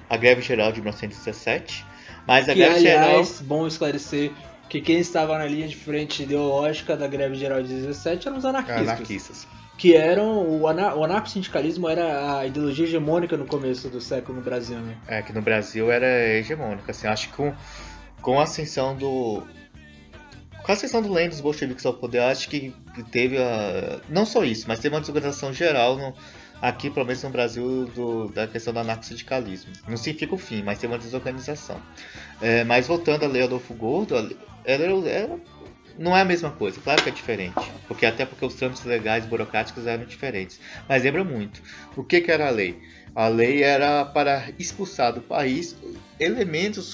[0.08, 1.84] a greve geral de 1917,
[2.26, 3.08] mas a que, greve geral.
[3.08, 4.32] aliás, bom esclarecer
[4.70, 8.44] que quem estava na linha de frente ideológica da greve geral de 17 eram os
[8.44, 8.88] anarquistas.
[8.88, 9.48] Anarquistas.
[9.76, 10.46] Que eram.
[10.46, 14.96] O, ana, o anarco-sindicalismo era a ideologia hegemônica no começo do século no Brasil, né?
[15.08, 17.52] É, que no Brasil era hegemônica, assim, acho que com,
[18.22, 19.42] com a ascensão do.
[20.70, 22.72] Com a ascensão do Lenin dos bolcheviques ao poder, acho que
[23.10, 24.00] teve a.
[24.08, 26.14] Não só isso, mas teve uma desorganização geral no,
[26.62, 29.72] aqui, pelo menos no Brasil, do, da questão do anarco-sindicalismo.
[29.88, 31.82] Não significa o fim, mas teve uma desorganização.
[32.40, 34.30] É, mas voltando à lei Adolfo Gordo, ela,
[35.08, 35.40] ela-
[35.98, 37.72] não é a mesma coisa, claro que é diferente.
[37.88, 40.60] Porque até porque os trâmites legais burocráticos eram diferentes.
[40.88, 41.60] Mas lembra muito.
[41.96, 42.78] O que, que era a lei?
[43.12, 45.74] A lei era para expulsar do país
[46.20, 46.84] elementos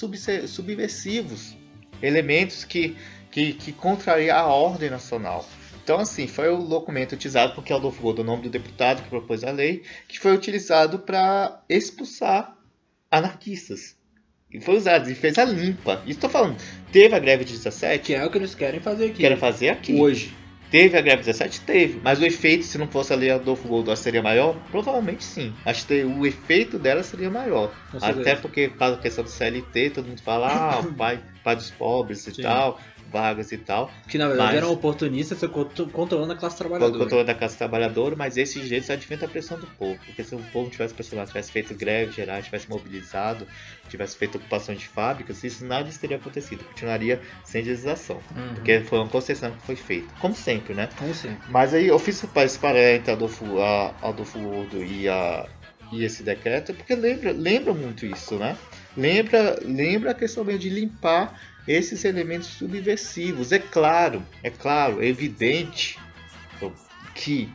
[0.47, 1.55] subversivos,
[2.01, 2.95] elementos que,
[3.37, 5.47] que, que contrariam a ordem nacional.
[5.83, 9.43] Então, assim, foi o documento utilizado porque Adolfo Gold, o nome do deputado que propôs
[9.43, 12.57] a lei, que foi utilizado para expulsar
[13.11, 13.95] anarquistas.
[14.51, 16.01] E foi usado, e fez a limpa.
[16.07, 16.57] Isso tô falando,
[16.91, 18.07] teve a greve de 17.
[18.07, 19.19] Que é o que eles querem fazer aqui.
[19.19, 19.93] Querem fazer aqui.
[19.93, 20.33] Hoje.
[20.71, 21.61] Teve a greve 17?
[21.61, 22.01] Teve.
[22.03, 24.57] Mas o efeito, se não fosse a lei Adolfo Goldor, seria maior?
[24.71, 25.53] Provavelmente sim.
[25.63, 27.71] Acho que o efeito dela seria maior.
[28.01, 31.55] Até porque, por causa da questão do CLT, todo mundo fala, ah, o pai, pai
[31.55, 32.41] dos pobres e sim.
[32.41, 32.79] tal
[33.11, 33.91] vagas e tal.
[34.07, 35.39] Que na verdade mas, eram oportunistas
[35.91, 36.99] controlando a classe trabalhadora.
[36.99, 39.99] Controlando a classe trabalhadora, mas esse jeito só advém da pressão do povo.
[40.05, 43.47] Porque se o povo tivesse pressionado, tivesse feito greve geral, tivesse mobilizado,
[43.89, 46.63] tivesse feito ocupação de fábricas, isso nada teria acontecido.
[46.65, 48.17] Continuaria sem legislação.
[48.35, 48.55] Uhum.
[48.55, 50.07] Porque foi uma concessão que foi feita.
[50.19, 50.89] Como sempre, né?
[50.97, 51.39] Como sempre.
[51.49, 55.47] Mas aí eu fiz esse parente Adolfo, a, Adolfo Urdo e, a,
[55.91, 58.57] e esse decreto, porque lembra, lembra muito isso, né?
[58.95, 63.51] Lembra, lembra a questão mesmo de limpar esses elementos subversivos.
[63.51, 65.99] É claro, é claro, é evidente
[67.13, 67.49] que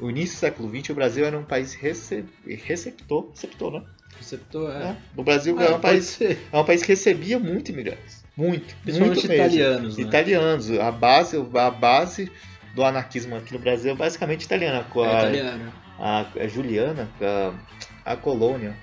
[0.00, 2.26] no início do século XX o Brasil era um país recep...
[2.46, 3.82] receptor, receptor, né?
[4.16, 4.82] Receptor, é.
[4.90, 4.96] é.
[5.16, 8.24] O Brasil é, um país, é um país que recebia muito imigrantes.
[8.36, 8.74] Muito.
[8.82, 9.96] Principalmente muito italianos.
[9.96, 10.04] Né?
[10.04, 10.70] Italianos.
[10.78, 12.30] A base, a base
[12.74, 14.86] do anarquismo aqui no Brasil é basicamente italiana.
[14.94, 15.72] A, é italiana.
[15.98, 18.76] A, a Juliana, a, a colônia,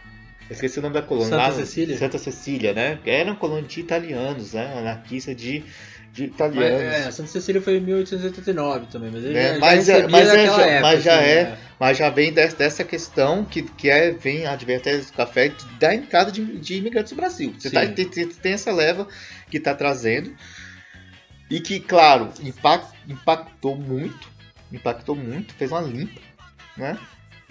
[0.49, 1.29] esqueci o nome da colônia.
[1.29, 1.97] Santa lá, Cecília.
[1.97, 2.99] Santa Cecília, né?
[3.05, 4.77] Era uma colônia de italianos, né?
[4.77, 5.63] Anarquista de,
[6.11, 6.81] de italianos.
[6.81, 10.29] É, Santa Cecília foi em 1889 também, mas ele é, já, mas, já é, mas,
[10.29, 11.57] é, já, época, mas já assim, é, né?
[11.79, 15.93] mas já vem dessa, dessa questão que, que é, vem a advertência do café da
[15.93, 17.53] entrada de, de imigrantes do Brasil.
[17.57, 19.07] Você tá, tem, tem, essa leva
[19.49, 20.33] que está trazendo
[21.49, 24.29] e que, claro, impact, impactou muito,
[24.71, 26.19] impactou muito, fez uma limpa,
[26.75, 26.97] né?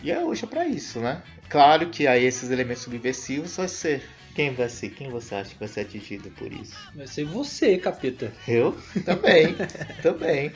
[0.03, 1.23] E é hoje é para isso, né?
[1.49, 4.03] Claro que aí esses elementos subversivos vai ser.
[4.35, 4.91] Quem vai ser?
[4.91, 6.75] Quem você acha que vai ser atingido por isso?
[6.95, 8.33] Vai ser você, capeta.
[8.49, 8.77] Eu?
[9.05, 9.55] Também.
[10.03, 10.53] também.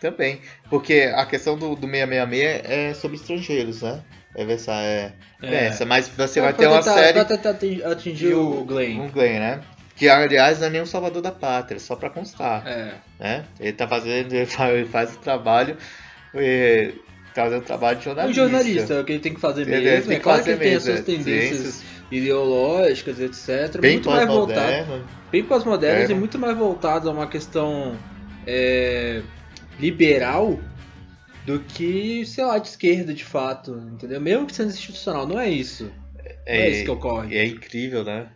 [0.00, 0.40] Também.
[0.68, 4.02] Porque a questão do, do 666 é sobre estrangeiros, né?
[4.34, 5.66] É essa, é, é.
[5.66, 7.12] essa, mas você é, vai ter uma tentar, série.
[7.12, 9.06] Pra tentar atingir o, o Glenn.
[9.06, 9.60] O Glenn, né?
[9.96, 12.66] Que aliás não é nem um salvador da pátria, só pra constar.
[12.66, 12.94] É.
[13.18, 13.44] Né?
[13.58, 15.76] Ele tá fazendo, ele faz, ele faz o trabalho.
[16.34, 16.94] E,
[17.34, 18.40] fazendo trabalho de jornalista.
[18.40, 19.86] Um jornalista, é o que ele tem que fazer mesmo.
[19.86, 21.84] Ele tem é claro que ele tem as suas tendências ciências.
[22.10, 23.80] ideológicas, etc.
[23.80, 27.96] Bem muito mais voltado, Bem pós-modernas e muito mais voltadas a uma questão
[28.46, 29.22] é,
[29.78, 30.58] liberal
[31.46, 34.20] do que, sei lá, de esquerda de fato, entendeu?
[34.20, 35.90] Mesmo que sendo institucional, não é isso.
[36.46, 37.36] É, não é isso que ocorre.
[37.36, 38.28] É incrível, né?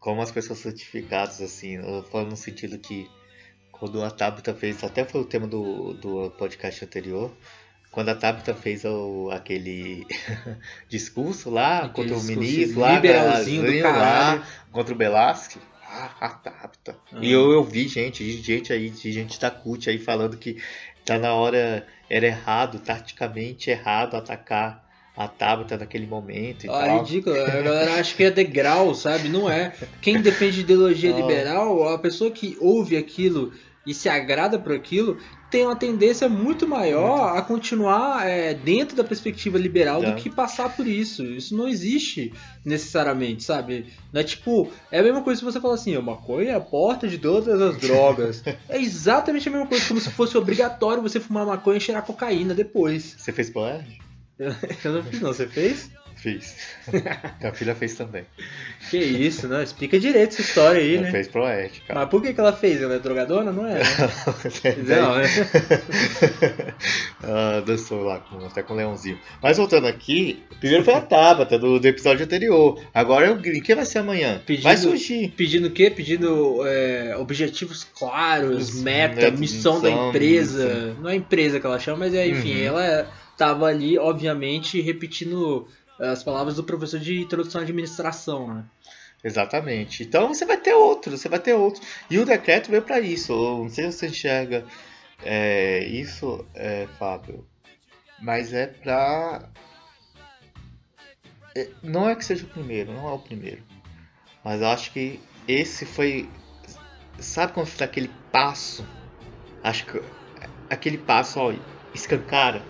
[0.00, 3.08] Como as pessoas são certificadas, assim, eu falo no sentido que
[3.70, 7.32] quando a Tabata fez, até foi o tema do, do podcast anterior,
[7.92, 10.06] quando a Tabitha fez o, aquele
[10.88, 15.58] discurso lá aquele contra o ministro, lá, liberalzinho do lá, contra o Belasque.
[15.86, 16.96] Ah, a Tabitha.
[17.12, 17.22] Uhum.
[17.22, 20.56] E eu, eu vi gente, gente aí, gente da CUT aí falando que
[21.04, 24.82] tá na hora, era errado, taticamente errado atacar
[25.14, 26.98] a Tabata naquele momento e ah, tal.
[27.00, 27.38] ridículo.
[27.38, 29.28] A galera acha que é degrau, sabe?
[29.28, 29.74] Não é.
[30.00, 33.52] Quem defende ideologia liberal, a pessoa que ouve aquilo
[33.86, 35.18] e se agrada por aquilo,
[35.52, 40.10] tem uma tendência muito maior a continuar é, dentro da perspectiva liberal é.
[40.10, 41.22] do que passar por isso.
[41.22, 42.32] Isso não existe
[42.64, 43.84] necessariamente, sabe?
[44.10, 46.60] Não é tipo, é a mesma coisa se você falar assim, a maconha é a
[46.60, 48.42] porta de todas as drogas.
[48.66, 52.54] é exatamente a mesma coisa, como se fosse obrigatório você fumar maconha e cheirar cocaína
[52.54, 53.14] depois.
[53.18, 53.84] Você fez poema?
[54.82, 55.90] Eu não fiz não, você fez?
[56.16, 56.56] Fiz.
[57.40, 58.24] Minha filha fez também.
[58.90, 59.62] Que isso, não?
[59.62, 61.10] Explica direito essa história aí, ela né?
[61.10, 61.94] fez proética.
[61.94, 62.80] Mas por que, que ela fez?
[62.80, 63.52] Ela é drogadona?
[63.52, 63.74] Não é?
[63.74, 63.82] Né?
[65.00, 65.24] não, né?
[67.22, 69.18] ah, dançou lá com, até com o leãozinho.
[69.42, 72.80] Mas voltando aqui, primeiro foi a Tabata do, do episódio anterior.
[72.92, 73.60] Agora é o Green.
[73.60, 74.40] Que vai ser amanhã?
[74.44, 75.32] Pedindo, vai surgir.
[75.36, 75.90] Pedindo o quê?
[75.90, 80.64] Pedindo é, objetivos claros, meta, missão, missão, da empresa.
[80.64, 80.94] Missão.
[81.02, 82.66] Não é a empresa que ela chama, mas é, enfim, uhum.
[82.66, 85.66] ela estava ali, obviamente, repetindo
[85.98, 88.64] as palavras do professor de introdução à administração, né?
[89.22, 90.02] Exatamente.
[90.02, 91.80] Então você vai ter outro, você vai ter outro.
[92.10, 93.32] E o decreto veio para isso.
[93.32, 94.64] Não sei se você enxerga
[95.22, 97.46] é, isso, é, Fábio,
[98.20, 99.48] mas é para
[101.54, 103.62] é, não é que seja o primeiro, não é o primeiro,
[104.42, 106.28] mas eu acho que esse foi,
[107.18, 108.86] sabe quando dá aquele passo?
[109.62, 110.02] Acho que
[110.70, 111.54] aquele passo, ó,
[111.94, 112.62] escancara.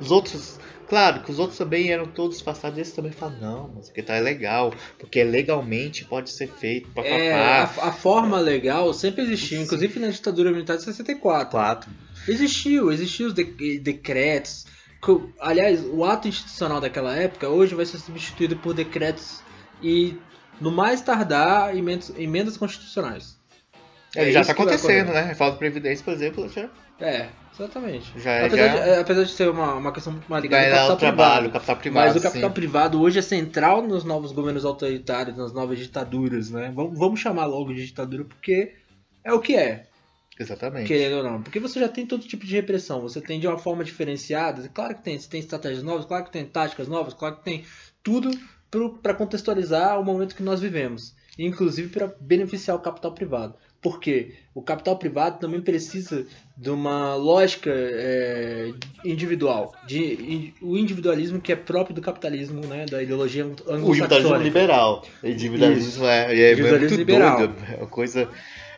[0.00, 0.57] Os outros
[0.88, 4.14] Claro que os outros também eram todos passados, esse também fala, não, mas que tá
[4.14, 6.88] é legal, porque legalmente pode ser feito.
[6.96, 11.50] É, a, a, forma legal sempre existiu, inclusive na ditadura militar de 64.
[11.50, 11.90] Quatro.
[12.26, 14.66] Existiu, existiu os de, decretos.
[15.04, 19.42] Que, aliás, o ato institucional daquela época hoje vai ser substituído por decretos
[19.82, 20.16] e,
[20.58, 23.37] no mais tardar, emendas, emendas constitucionais.
[24.16, 25.20] Ele É já tá vai acontecendo, né?
[25.22, 26.68] Reforma da Previdência, por exemplo, já
[27.00, 28.18] É, exatamente.
[28.18, 30.64] Já é- apesar, já- De, é, apesar de ser uma, uma questão muito mais ligada
[30.64, 31.52] ao capital trabalho, privado.
[31.52, 32.06] capital privado.
[32.06, 36.72] Mas o capital privado hoje é central nos novos governos autoritários, nas novas ditaduras, né?
[36.74, 38.72] Vamos, vamos chamar logo de ditadura porque
[39.22, 39.86] é o que é,
[40.40, 40.86] Exatamente.
[40.88, 41.42] querendo ou não.
[41.42, 44.94] Porque você já tem todo tipo de repressão, você tem de uma forma diferenciada, claro
[44.94, 47.64] que tem, você tem estratégias novas, claro que tem táticas novas, claro que tem
[48.02, 48.30] tudo
[49.02, 53.54] para contextualizar o momento que nós vivemos, inclusive para beneficiar o capital privado.
[53.80, 58.72] Porque o capital privado também precisa de uma lógica é,
[59.04, 63.74] individual, de in- o individualismo que é próprio do capitalismo, né, da ideologia O individualismo
[63.76, 64.42] anglo-saxônica.
[64.44, 65.04] liberal.
[65.22, 67.36] O individualismo é, é, é Individualismo muito liberal.
[67.38, 67.54] doido.
[67.72, 68.28] É uma coisa.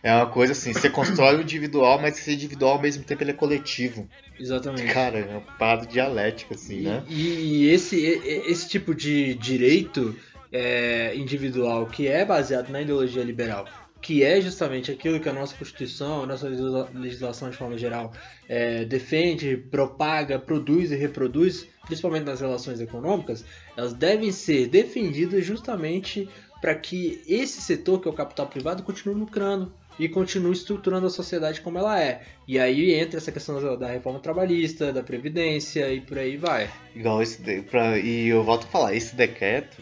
[0.02, 3.32] É uma coisa assim, você constrói o individual, mas esse individual ao mesmo tempo ele
[3.32, 4.08] é coletivo.
[4.38, 4.90] Exatamente.
[4.92, 7.02] Cara, é uma parada dialética, assim, E, né?
[7.08, 10.16] e- esse, esse tipo de direito
[10.50, 13.66] é, individual que é baseado na ideologia liberal,
[14.00, 18.12] que é justamente aquilo que a nossa Constituição, a nossa legisla- legislação de forma geral
[18.48, 23.44] é, defende, propaga, produz e reproduz, principalmente nas relações econômicas,
[23.76, 26.28] elas devem ser defendidas justamente
[26.60, 31.10] para que esse setor, que é o capital privado, continue lucrando e continue estruturando a
[31.10, 32.22] sociedade como ela é.
[32.48, 36.70] E aí entra essa questão da- reforma trabalhista, da previdência e por aí vai.
[36.94, 37.62] Igual esse.
[37.62, 39.76] Pra, e eu volto a falar, esse decreto,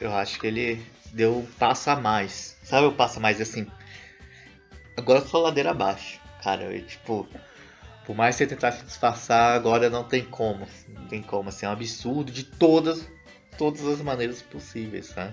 [0.00, 0.78] eu acho que ele
[1.14, 2.56] deu um passo a mais.
[2.64, 3.66] Sabe o passo a mais assim?
[4.96, 6.20] Agora eu sou ladeira abaixo.
[6.42, 7.26] Cara, eu, tipo.
[8.04, 10.66] Por mais que você tentasse disfarçar, agora não tem como.
[10.88, 13.08] Não tem como, assim, é um absurdo de todas,
[13.56, 15.32] todas as maneiras possíveis, né?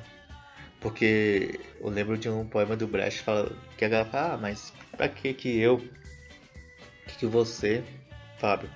[0.80, 4.72] Porque eu lembro de um poema do Brecht fala, que a galera fala, ah, mas
[4.96, 5.80] pra que que eu,
[7.08, 7.84] que que você,
[8.38, 8.70] Fábio?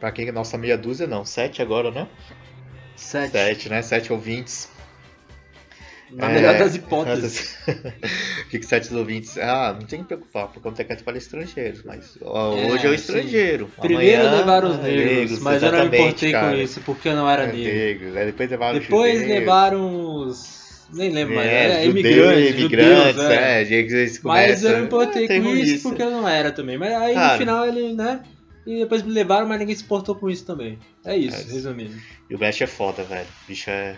[0.00, 2.08] Pra quem que nossa meia dúzia não, sete agora, né?
[2.96, 3.32] Sete.
[3.32, 3.82] Sete, né?
[3.82, 4.71] Sete ouvintes.
[6.14, 7.56] Na É, melhor das hipóteses.
[7.66, 9.38] O que que sete ouvintes?
[9.38, 12.90] Ah, não tem que preocupar, porque o decreto para estrangeiros, mas ó, É, hoje é
[12.90, 12.94] o sim.
[12.96, 13.70] estrangeiro.
[13.80, 16.62] Primeiro Amanhã, levaram os é negros, mas eu não me importei com cara.
[16.62, 17.72] isso, porque eu não era É, negro.
[17.74, 19.38] negros, aí depois levaram os Depois judeus.
[19.38, 20.62] levaram os.
[20.92, 21.48] Nem lembro mais.
[21.48, 23.62] É, É, judeus, imigrantes, imigrantes, judeus, é.
[23.62, 25.88] é, Mas eu não me importei é, com isso isso.
[25.88, 26.76] porque eu não era também.
[26.76, 27.32] Mas aí Cara.
[27.32, 28.20] no final ele, né?
[28.66, 30.78] E depois me levaram, mas ninguém se importou com isso também.
[31.04, 31.52] É isso, É isso.
[31.54, 31.94] resumindo.
[32.30, 33.26] E o Brecht é foda, velho.
[33.44, 33.96] O bicho é.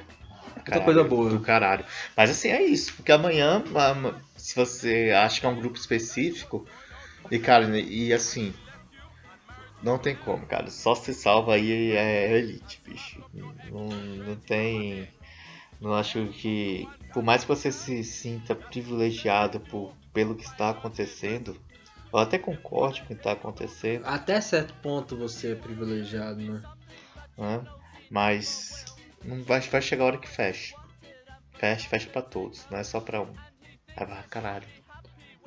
[0.65, 1.31] Caralho, coisa boa.
[1.31, 1.85] Do caralho.
[2.17, 2.95] Mas assim, é isso.
[2.95, 6.67] Porque amanhã, am- se você acha que é um grupo específico,
[7.31, 8.53] e cara, e assim.
[9.83, 10.71] Não tem como, cara.
[10.71, 13.23] Só se salva aí é elite, bicho.
[13.71, 13.87] Não,
[14.27, 15.09] não tem.
[15.81, 16.89] Não acho que.
[17.13, 21.57] Por mais que você se sinta privilegiado por, pelo que está acontecendo,
[22.13, 24.05] eu até concorde com o que está acontecendo.
[24.07, 26.63] Até certo ponto você é privilegiado, né?
[27.37, 27.61] né?
[28.11, 28.85] Mas
[29.25, 30.75] não vai, vai chegar a hora que fecha.
[31.59, 33.33] Fecha, fecha pra todos, não é só pra um.
[33.97, 34.67] Aí vai, caralho.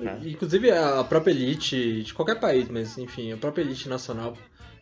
[0.00, 0.18] né?
[0.24, 4.36] Inclusive a própria elite de qualquer país, mas enfim, a própria elite nacional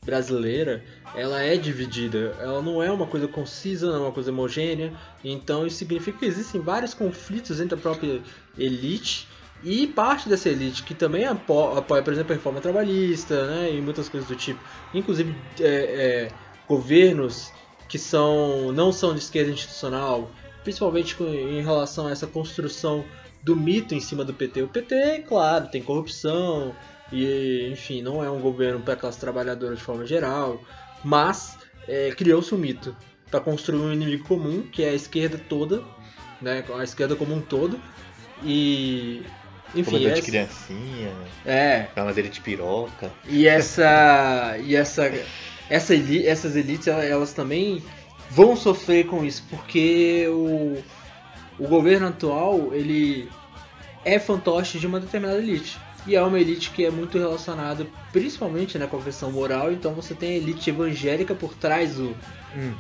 [0.05, 0.85] brasileira,
[1.17, 2.37] ela é dividida.
[2.41, 4.93] Ela não é uma coisa concisa, não é uma coisa homogênea.
[5.25, 8.23] Então isso significa que existem vários conflitos entre a própria
[8.57, 9.27] elite
[9.65, 13.81] e parte dessa elite que também apo- apoia, por exemplo, a reforma trabalhista, né, e
[13.81, 14.61] muitas coisas do tipo.
[14.95, 16.33] Inclusive é, é,
[16.69, 17.51] governos
[17.89, 20.31] que são não são de esquerda institucional,
[20.63, 23.05] principalmente em relação a essa construção
[23.43, 24.63] do mito em cima do PT.
[24.63, 26.75] O PT, claro, tem corrupção
[27.13, 30.61] e, enfim, não é um governo para a classe trabalhadora de forma geral,
[31.05, 32.97] mas é, criou-se um mito
[33.31, 35.83] para construir um inimigo comum, que é a esquerda toda,
[36.41, 37.81] né, a esquerda como um todo,
[38.43, 39.23] e
[39.75, 41.13] enfim, Comedor de criancinha,
[41.45, 43.13] é, camadeira de piroca.
[43.29, 45.11] e essa e essa,
[45.69, 47.83] essa essas elites elas, também
[48.31, 50.83] vão sofrer com isso porque o,
[51.59, 53.29] o governo atual ele
[54.05, 58.79] é fantoche de uma determinada elite e é uma elite que é muito relacionada principalmente
[58.79, 62.17] né, com a questão moral então você tem a elite evangélica por trás do,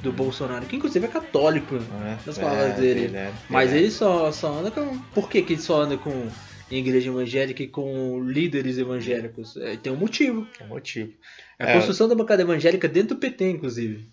[0.02, 2.18] do Bolsonaro que inclusive é católico né?
[2.24, 3.08] nas palavras dele.
[3.08, 3.32] né?
[3.48, 3.78] mas É.
[3.78, 4.98] ele só, só anda com.
[5.14, 6.28] Por que, que ele só anda com
[6.70, 9.56] igreja evangélica e com líderes evangélicos?
[9.56, 10.46] É, tem um motivo.
[10.60, 11.12] É o motivo.
[11.58, 11.72] É a É.
[11.74, 14.06] construção da bancada evangélica dentro do PT, inclusive.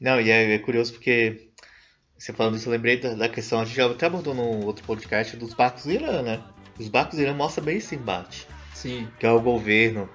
[0.00, 1.48] Não, e é, é curioso porque
[2.18, 4.84] você falando isso, eu lembrei da, da questão, a gente já até abordou no outro
[4.84, 6.42] podcast dos barcos do Irã, né?
[6.78, 8.46] Os barcos do Irã mostram bem esse embate.
[8.74, 9.06] Sim.
[9.18, 10.08] que é o governo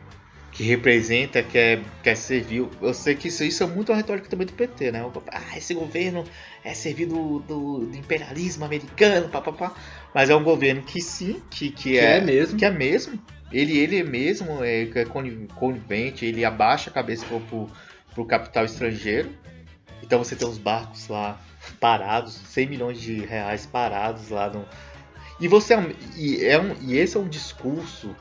[0.52, 2.72] que representa, que é, que é servil.
[2.82, 5.02] Eu sei que isso, isso é muito uma retórica também do PT, né?
[5.28, 6.24] Ah, esse governo
[6.64, 9.76] é servir do, do, do imperialismo americano, papapá.
[10.16, 12.58] Mas é um governo que sim, que, que, Que é, é mesmo.
[12.58, 13.22] Que é mesmo.
[13.52, 17.70] Ele, ele mesmo é, é coni- conivente, ele abaixa a cabeça pro, pro,
[18.14, 19.30] pro capital estrangeiro.
[20.02, 21.38] Então você tem os barcos lá
[21.82, 24.66] parados, 100 milhões de reais parados lá no.
[25.38, 25.76] E você
[26.16, 28.16] e, é um, e esse é um discurso,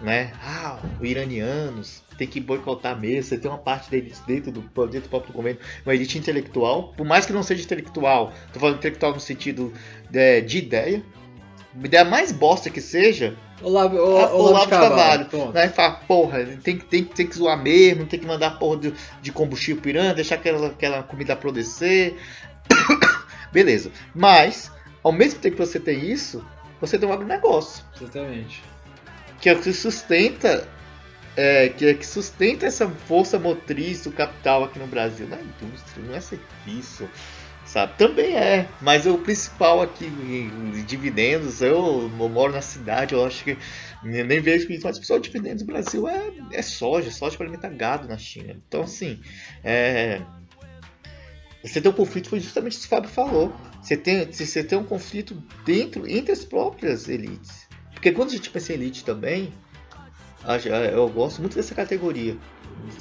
[0.00, 0.32] né?
[0.42, 3.24] Ah, os iranianos tem que boicotar mesmo.
[3.24, 7.04] Você tem uma parte deles dentro do, dentro do próprio governo, uma elite intelectual, por
[7.04, 9.70] mais que não seja intelectual, tô falando intelectual no sentido
[10.08, 11.04] de, de ideia.
[11.82, 15.26] Ideia mais bosta que seja, Olavo, o, o, Olavo de Carvalho.
[15.26, 15.52] Carvalho.
[15.52, 15.68] Né?
[15.68, 19.80] Fala, porra, tem, tem, tem que zoar mesmo, tem que mandar porra de, de combustível
[19.80, 22.16] pirando, deixar aquela, aquela comida apodrecer.
[23.52, 23.90] Beleza.
[24.14, 24.70] Mas,
[25.02, 26.44] ao mesmo tempo que você tem isso,
[26.80, 27.84] você tem um agronegócio.
[28.00, 28.62] Exatamente.
[29.40, 30.68] Que é o que sustenta.
[31.38, 35.26] É, que é que sustenta essa força motriz do capital aqui no Brasil.
[35.28, 37.06] Não é indústria, não é serviço.
[37.76, 37.92] Sabe?
[37.98, 43.58] Também é, mas o principal aqui em dividendos, eu, moro na cidade, eu acho que
[44.02, 47.68] nem vejo isso, mas o pessoal dividendos do Brasil é, é soja, soja para alimentar
[47.68, 48.56] gado na China.
[48.66, 49.20] Então, assim,
[49.62, 50.22] é,
[51.62, 53.54] você tem um conflito, foi justamente isso que o Fábio falou.
[53.82, 57.68] Você tem, você tem um conflito dentro, entre as próprias elites.
[57.92, 59.52] Porque quando a gente pensa em elite também,
[60.94, 62.38] eu gosto muito dessa categoria.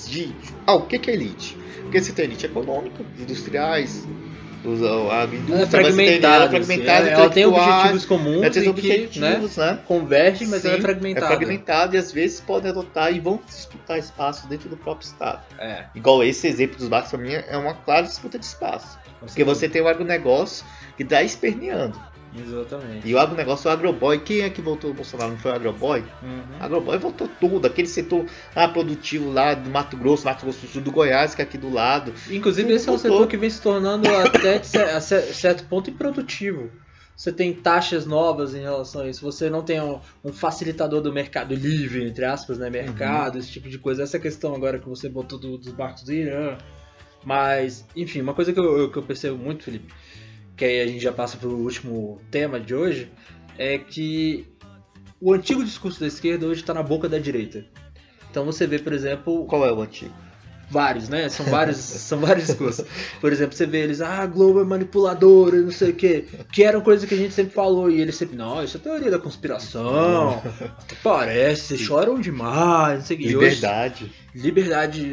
[0.06, 0.36] De,
[0.68, 1.58] ah, o que é elite?
[1.84, 4.06] Porque você tem elite econômica, industriais,
[5.12, 9.58] a indústria é fragmentada, ela, é fragmentada assim, ela tem objetivos comuns ela tem objetivos,
[9.58, 9.80] né, né?
[9.88, 11.26] convergem, mas Sim, ela é fragmentada.
[11.26, 15.42] É fragmentada e às vezes podem adotar e vão disputar espaço dentro do próprio Estado.
[15.60, 15.86] É.
[15.94, 18.98] Igual esse exemplo dos barcos, para mim, é uma clara disputa de espaço.
[19.20, 22.00] Porque você tem o agronegócio que está esperneando.
[22.38, 23.08] Exatamente.
[23.08, 25.32] E o agronegócio, o agroboy, quem é que votou o Bolsonaro?
[25.32, 26.04] Não foi o agroboy?
[26.22, 26.44] Uhum.
[26.60, 28.26] Agroboy votou tudo, aquele setor
[28.56, 31.58] ah, produtivo lá do Mato Grosso, Mato Grosso do Sul, do Goiás, que é aqui
[31.58, 32.14] do lado.
[32.30, 32.94] Inclusive, esse votou.
[32.94, 34.56] é um setor que vem se tornando até
[34.96, 36.70] a certo ponto improdutivo.
[37.16, 39.22] Você tem taxas novas em relação a isso.
[39.22, 42.70] Você não tem um, um facilitador do mercado livre, entre aspas, né?
[42.70, 43.40] Mercado, uhum.
[43.40, 44.04] esse tipo de coisa.
[44.04, 46.58] Essa questão agora que você botou do, dos barcos do Irã.
[47.24, 49.92] Mas, enfim, uma coisa que eu, que eu percebo muito, Felipe,
[50.56, 53.12] que aí a gente já passa para o último tema de hoje,
[53.58, 54.48] é que
[55.20, 57.66] o antigo discurso da esquerda hoje está na boca da direita.
[58.30, 59.46] Então você vê, por exemplo.
[59.46, 60.14] Qual é o antigo?
[60.70, 61.30] Vários, né?
[61.30, 62.86] São vários, são vários discursos.
[63.22, 66.26] Por exemplo, você vê eles, ah, a Globo é manipuladora, não sei o quê.
[66.52, 67.90] Que eram coisas que a gente sempre falou.
[67.90, 70.42] E eles sempre, não, isso é teoria da conspiração.
[70.60, 73.28] Até parece, vocês choram demais, não sei o quê.
[73.28, 74.04] Liberdade.
[74.04, 75.12] Hoje, liberdade,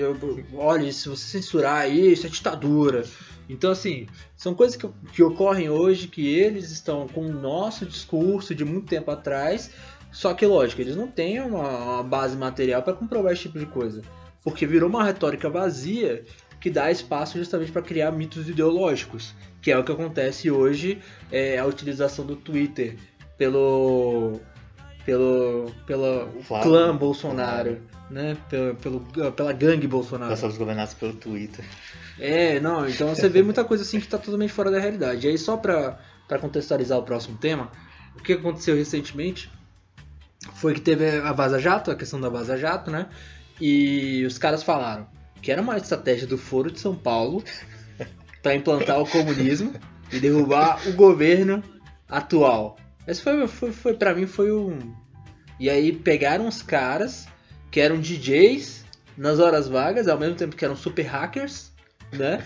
[0.55, 3.05] olha, se você censurar isso, é ditadura.
[3.49, 8.55] Então, assim, são coisas que, que ocorrem hoje que eles estão com o nosso discurso
[8.55, 9.71] de muito tempo atrás,
[10.11, 13.67] só que, lógico, eles não têm uma, uma base material para comprovar esse tipo de
[13.67, 14.03] coisa.
[14.43, 16.25] Porque virou uma retórica vazia
[16.61, 21.59] que dá espaço justamente para criar mitos ideológicos, que é o que acontece hoje, é
[21.59, 22.97] a utilização do Twitter
[23.37, 24.41] pelo
[25.05, 26.29] pelo pelo
[26.63, 28.37] clã Bolsonaro, né?
[28.49, 30.31] Pelo, pelo, pela gangue Bolsonaro.
[30.31, 31.65] Nós somos governados pelo Twitter.
[32.19, 35.27] É, não, então você vê muita coisa assim que está totalmente fora da realidade.
[35.27, 35.99] E aí, só para
[36.41, 37.71] contextualizar o próximo tema,
[38.17, 39.51] o que aconteceu recentemente
[40.55, 43.09] foi que teve a Vaza Jato, a questão da Vaza Jato, né?
[43.65, 45.07] E os caras falaram
[45.41, 47.45] que era uma estratégia do Foro de São Paulo
[48.43, 49.73] para implantar o comunismo
[50.13, 51.63] e derrubar o governo
[52.09, 52.77] atual.
[53.07, 54.93] Esse foi, foi, foi para mim foi um.
[55.61, 57.29] E aí pegaram os caras
[57.71, 58.85] que eram DJs
[59.17, 61.71] nas horas vagas, ao mesmo tempo que eram super hackers,
[62.13, 62.45] né?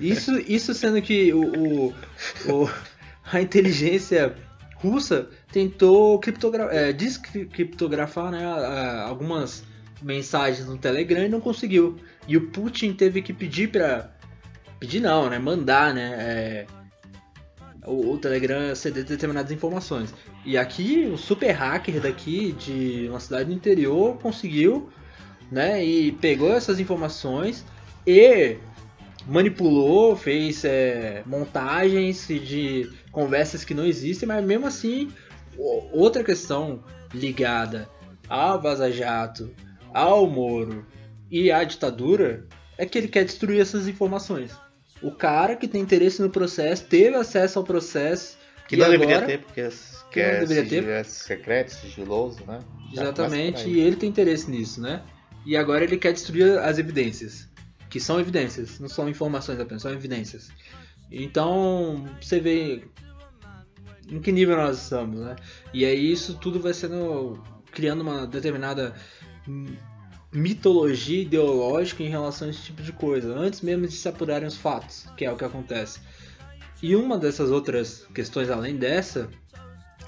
[0.00, 1.94] Isso, isso sendo que o, o,
[2.48, 2.70] o
[3.32, 4.36] a inteligência
[4.76, 6.20] russa tentou
[6.70, 8.44] é, descriptografar né,
[9.04, 9.64] algumas
[10.02, 11.96] mensagens no Telegram e não conseguiu.
[12.26, 14.10] E o Putin teve que pedir para
[14.78, 16.66] pedir não, né, mandar, né, é,
[17.84, 20.14] o, o, Telegram ceder determinadas informações.
[20.44, 24.88] E aqui o super hacker daqui de uma cidade do interior conseguiu,
[25.50, 27.64] né, e pegou essas informações
[28.06, 28.56] e
[29.26, 35.10] manipulou, fez é, montagens de conversas que não existem, mas mesmo assim,
[35.92, 36.82] outra questão
[37.12, 37.88] ligada
[38.28, 39.50] ao Vaza Jato,
[39.92, 40.86] ao Moro
[41.30, 44.52] e à ditadura é que ele quer destruir essas informações.
[45.02, 48.36] O cara que tem interesse no processo teve acesso ao processo.
[48.66, 49.68] Que não agora, deveria ter, porque
[50.10, 50.88] que não deveria ter.
[50.88, 52.60] é secreto, sigiloso, né?
[52.92, 55.02] Exatamente, e ele tem interesse nisso, né?
[55.46, 57.48] E agora ele quer destruir as evidências
[57.88, 60.50] que são evidências, não são informações apenas, são evidências.
[61.10, 62.84] Então, você vê
[64.08, 65.36] em que nível nós estamos, né?
[65.72, 68.94] E aí isso tudo vai sendo criando uma determinada
[70.32, 74.56] mitologia ideológica em relação a esse tipo de coisa, antes mesmo de se apurarem os
[74.56, 76.00] fatos, que é o que acontece.
[76.82, 79.28] E uma dessas outras questões além dessa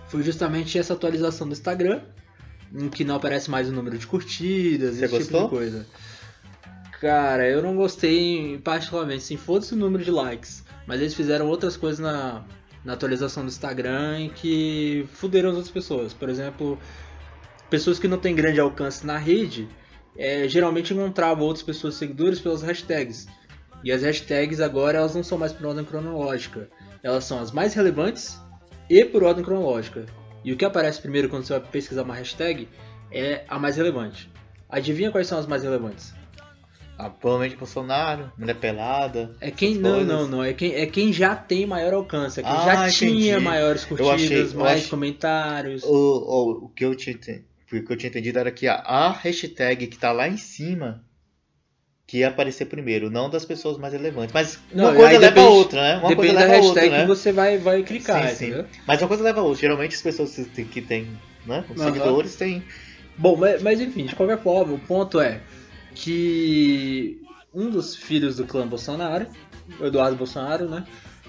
[0.08, 2.02] foi justamente essa atualização do Instagram,
[2.72, 5.42] em que não aparece mais o número de curtidas, Você esse gostou?
[5.42, 5.86] tipo de coisa.
[7.00, 9.22] Cara, eu não gostei particularmente.
[9.22, 10.62] Sim, foda-se o número de likes.
[10.86, 12.44] Mas eles fizeram outras coisas na,
[12.84, 16.12] na atualização do Instagram em que fuderam as outras pessoas.
[16.12, 16.78] Por exemplo,
[17.70, 19.68] pessoas que não têm grande alcance na rede
[20.16, 23.26] é, geralmente encontravam outras pessoas seguidoras pelas hashtags.
[23.82, 26.68] E as hashtags agora elas não são mais por ordem cronológica.
[27.02, 28.38] Elas são as mais relevantes
[28.88, 30.04] e por ordem cronológica.
[30.44, 32.68] E o que aparece primeiro quando você vai pesquisar uma hashtag
[33.12, 34.30] é a mais relevante.
[34.68, 36.12] Adivinha quais são as mais relevantes?
[36.98, 39.34] Ah, provavelmente Bolsonaro, mulher pelada.
[39.40, 40.44] É quem não, não, não.
[40.44, 43.22] É quem, é quem já tem maior alcance, é quem Ah, já entendi.
[43.22, 45.82] tinha maiores curtidas, achei- mais achei- comentários.
[45.82, 47.16] O, o, o que eu tinha,
[47.78, 51.04] o que eu tinha entendido era que a, hashtag que tá lá em cima
[52.06, 54.32] que ia aparecer primeiro, não das pessoas mais relevantes.
[54.34, 55.90] Mas Não, uma coisa aí leva a outra, né?
[55.98, 57.00] Uma Depende coisa da leva a outra, hashtag né?
[57.02, 58.64] que você vai, vai clicar, Sim, sim.
[58.84, 59.60] Mas uma coisa leva a outra.
[59.60, 60.34] Geralmente as pessoas
[60.72, 61.16] que têm-
[61.46, 61.64] né?
[61.70, 61.92] Os Aham.
[61.92, 62.64] seguidores têm.
[63.16, 65.40] Bom, mas, mas enfim, de qualquer forma, o ponto é
[65.94, 67.20] que
[67.54, 69.26] um dos filhos do clã Bolsonaro,
[69.80, 70.84] Eduardo Bolsonaro, né?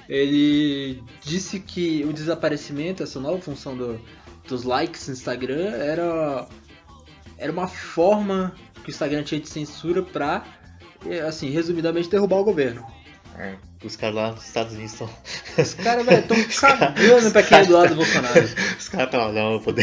[0.09, 4.01] Ele disse que o desaparecimento, essa nova função do-
[4.47, 6.47] dos likes no Instagram, era,
[7.37, 10.43] era uma forma que o Instagram tinha de censura pra,
[11.27, 12.85] assim, resumidamente, derrubar o governo.
[13.37, 15.09] É, os caras lá nos Estados Unidos estão.
[15.57, 18.43] Os caras, velho, tão cagando pra quem é Eduardo Bolsonaro.
[18.77, 19.73] Os caras estão lá, não, eu vou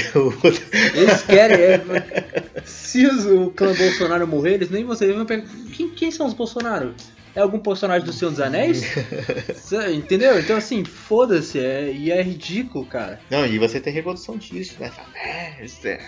[0.94, 1.56] Eles querem.
[1.56, 5.46] é, se os- o clã Bolsonaro morrer, eles nem vocês vão pegar.
[5.74, 6.94] Quem, quem são os Bolsonaro?
[7.38, 8.82] É algum personagem do Senhor dos Anéis?
[9.94, 10.40] Entendeu?
[10.40, 13.20] Então assim, foda-se, é, e é ridículo, cara.
[13.30, 14.90] Não, e você tem reprodução disso, né?
[15.14, 16.00] É, é,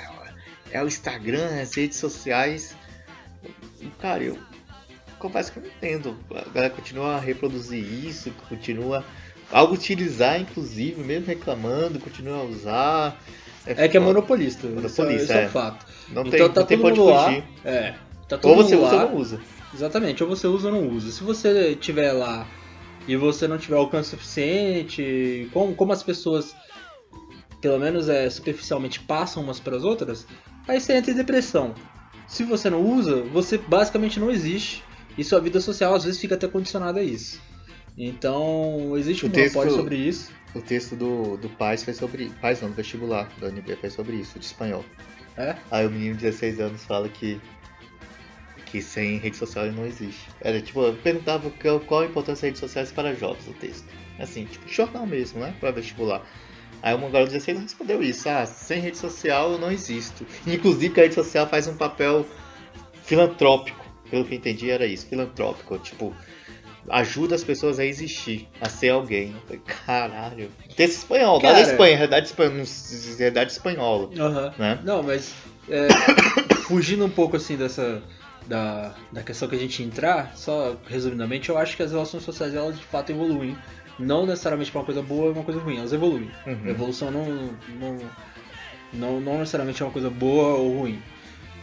[0.72, 2.74] é o Instagram, as redes sociais.
[4.00, 4.36] Cara, eu
[5.20, 6.18] confesso que eu não entendo.
[6.34, 9.04] A galera continua a reproduzir isso, continua
[9.52, 13.22] a utilizar, inclusive, mesmo reclamando, continua a usar.
[13.64, 14.66] É que é monopolista.
[14.66, 15.46] Monopolista, isso, isso é é.
[15.46, 15.86] um fato.
[16.08, 17.24] Não então tem, tá não tem todo mundo lá.
[17.26, 17.44] fugir.
[17.64, 17.94] É.
[18.28, 19.04] Tá todo Ou você mundo usa lá.
[19.04, 19.40] ou não usa.
[19.72, 21.12] Exatamente, ou você usa ou não usa.
[21.12, 22.46] Se você tiver lá
[23.06, 26.54] e você não tiver alcance suficiente, como, como as pessoas,
[27.60, 30.26] pelo menos é, superficialmente, passam umas para as outras,
[30.66, 31.74] aí você entra em depressão.
[32.26, 34.82] Se você não usa, você basicamente não existe
[35.18, 37.40] e sua vida social às vezes fica até condicionada a isso.
[37.98, 40.32] Então, existe O um texto- monopólio sobre isso.
[40.54, 42.28] O texto do, do Paz foi sobre.
[42.40, 44.84] Paz não, do vestibular da UNB foi sobre isso, de espanhol.
[45.36, 45.54] É?
[45.70, 47.40] Aí o menino de 16 anos fala que.
[48.70, 50.28] Que sem rede social não existe.
[50.40, 53.84] Era tipo, eu perguntava qual, qual a importância das redes sociais para jovens, o texto.
[54.18, 55.54] Assim, tipo, jornal mesmo, né?
[55.58, 56.22] Para vestibular.
[56.82, 60.26] Aí uma garota de 16 anos respondeu isso, ah, sem rede social eu não existo.
[60.46, 62.26] Inclusive que a rede social faz um papel
[63.02, 63.84] filantrópico.
[64.10, 66.14] Pelo que eu entendi era isso, filantrópico, tipo,
[66.88, 69.32] ajuda as pessoas a existir, a ser alguém.
[69.34, 70.50] Eu falei, caralho.
[70.74, 71.70] Texto espanhol, lá da Cara.
[71.70, 72.64] Espanha, realidade espanhola,
[73.18, 74.54] realidade espanhola, Aham.
[74.58, 74.78] né?
[74.82, 75.34] Não, mas
[75.68, 75.88] é,
[76.66, 78.02] fugindo um pouco assim dessa
[78.50, 82.52] da, da questão que a gente entrar, só resumidamente, eu acho que as relações sociais
[82.52, 83.56] elas de fato evoluem,
[83.96, 86.28] não necessariamente para uma coisa boa ou uma coisa ruim, elas evoluem.
[86.44, 86.60] Uhum.
[86.64, 87.26] A evolução não,
[87.78, 87.98] não,
[88.92, 91.00] não, não necessariamente é uma coisa boa ou ruim.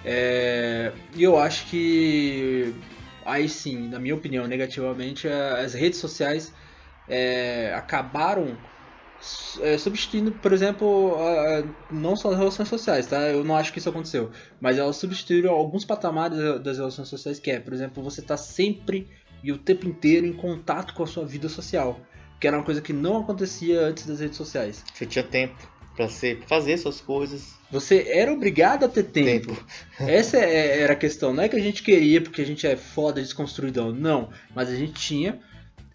[0.05, 2.73] É, E eu acho que
[3.25, 6.53] aí sim, na minha opinião, negativamente, as redes sociais
[7.09, 8.55] é, acabaram
[9.61, 13.19] é, substituindo, por exemplo, a- a- não só as relações sociais, tá?
[13.29, 14.29] Eu não acho que isso aconteceu,
[14.61, 18.37] mas elas substituíram alguns patamares da- das relações sociais, que é, por exemplo, você tá
[18.37, 19.07] sempre
[19.43, 21.99] e o tempo inteiro em contato com a sua vida social,
[22.39, 24.83] que era uma coisa que não acontecia antes das redes sociais.
[24.93, 25.55] Você tinha tempo
[26.09, 27.55] ser, fazer suas coisas.
[27.71, 29.47] Você era obrigado a ter tempo.
[29.47, 29.65] Tempo.
[29.99, 31.33] Essa é- era a questão.
[31.33, 33.91] Não é que a gente queria porque a gente é foda, desconstruidão.
[33.91, 34.29] Não.
[34.53, 35.39] Mas a gente tinha.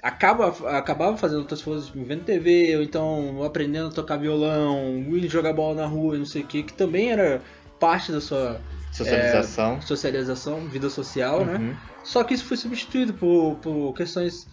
[0.02, 5.28] Acaba, acabava fazendo outras coisas, tipo, vendo TV, ou então aprendendo a tocar violão, indo
[5.28, 7.40] jogar bola na rua, não sei o que, que também era
[7.78, 9.80] parte da sua Socialização.
[9.80, 11.56] socialização, vida social, né?
[11.56, 11.76] Uhum.
[12.02, 14.48] Só que isso foi substituído por, por questões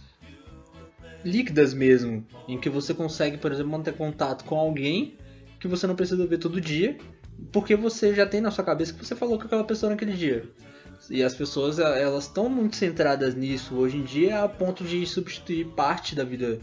[1.24, 5.16] líquidas mesmo, em que você consegue, por exemplo, manter contato com alguém
[5.58, 6.96] que você não precisa ver todo dia,
[7.52, 10.44] porque você já tem na sua cabeça que você falou com aquela pessoa naquele dia.
[11.08, 15.66] E as pessoas, elas estão muito centradas nisso hoje em dia, a ponto de substituir
[15.68, 16.60] parte da vida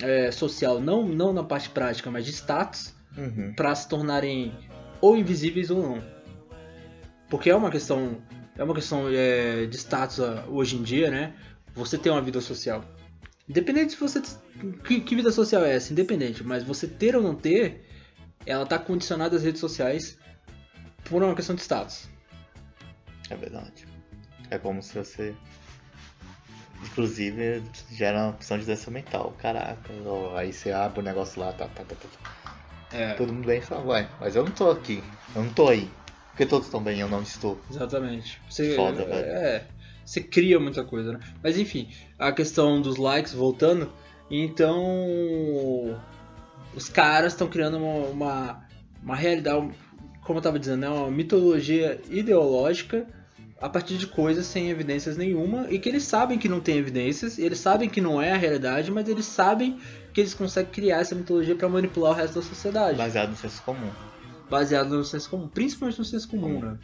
[0.00, 3.52] é, social, não, não na parte prática, mas de status, Uhum.
[3.54, 4.52] para se tornarem
[5.00, 6.02] ou invisíveis ou não.
[7.28, 8.22] Porque é uma questão,
[8.56, 11.34] é uma questão é, de status ah, hoje em dia, né?
[11.74, 12.84] Você tem uma vida social.
[13.48, 14.22] Independente se você
[14.84, 17.84] que, que vida social é essa, independente, mas você ter ou não ter,
[18.46, 20.16] ela tá condicionada às redes sociais
[21.04, 22.08] por uma questão de status.
[23.32, 23.86] É verdade.
[24.50, 25.34] É como se você.
[26.84, 29.34] Inclusive, gera uma opção de doença mental.
[29.38, 32.52] Caraca, ó, aí você abre o negócio lá, tá, tá, tá, tá.
[32.92, 35.02] É, Todo mundo bem e fala, ué, mas eu não tô aqui,
[35.34, 35.88] eu não tô aí.
[36.30, 37.58] Porque todos estão bem, eu não estou.
[37.70, 38.38] exatamente.
[38.50, 39.24] Você, Foda, velho.
[39.26, 39.64] é,
[40.04, 41.20] você cria muita coisa, né?
[41.42, 43.90] Mas enfim, a questão dos likes, voltando,
[44.30, 45.98] Então,
[46.74, 48.64] os caras estão criando uma, uma,
[49.02, 49.70] uma realidade,
[50.22, 53.06] como eu tava dizendo, né, uma mitologia ideológica
[53.62, 57.38] a partir de coisas sem evidências nenhuma e que eles sabem que não tem evidências,
[57.38, 59.78] eles sabem que não é a realidade, mas eles sabem
[60.12, 62.98] que eles conseguem criar essa mitologia para manipular o resto da sociedade.
[62.98, 63.90] Baseado no senso comum.
[64.50, 66.76] Baseado no senso comum, principalmente no senso comum, né?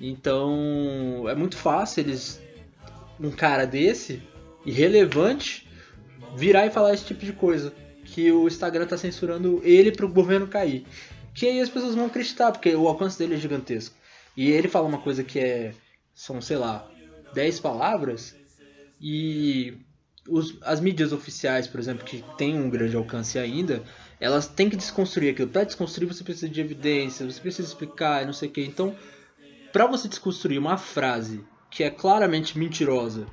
[0.00, 2.40] Então, é muito fácil eles
[3.20, 4.20] um cara desse
[4.66, 5.68] irrelevante
[6.36, 7.72] virar e falar esse tipo de coisa,
[8.04, 10.84] que o Instagram tá censurando ele pro governo cair.
[11.32, 13.94] Que aí as pessoas vão acreditar, porque o alcance dele é gigantesco.
[14.38, 15.74] E ele fala uma coisa que é.
[16.14, 16.88] São, sei lá,
[17.34, 18.36] 10 palavras.
[19.00, 19.76] E
[20.28, 23.82] os, as mídias oficiais, por exemplo, que tem um grande alcance ainda,
[24.20, 25.48] elas têm que desconstruir aquilo.
[25.48, 28.64] Para desconstruir, você precisa de evidência, você precisa explicar, não sei o que.
[28.64, 28.94] Então,
[29.72, 33.26] para você desconstruir uma frase que é claramente mentirosa,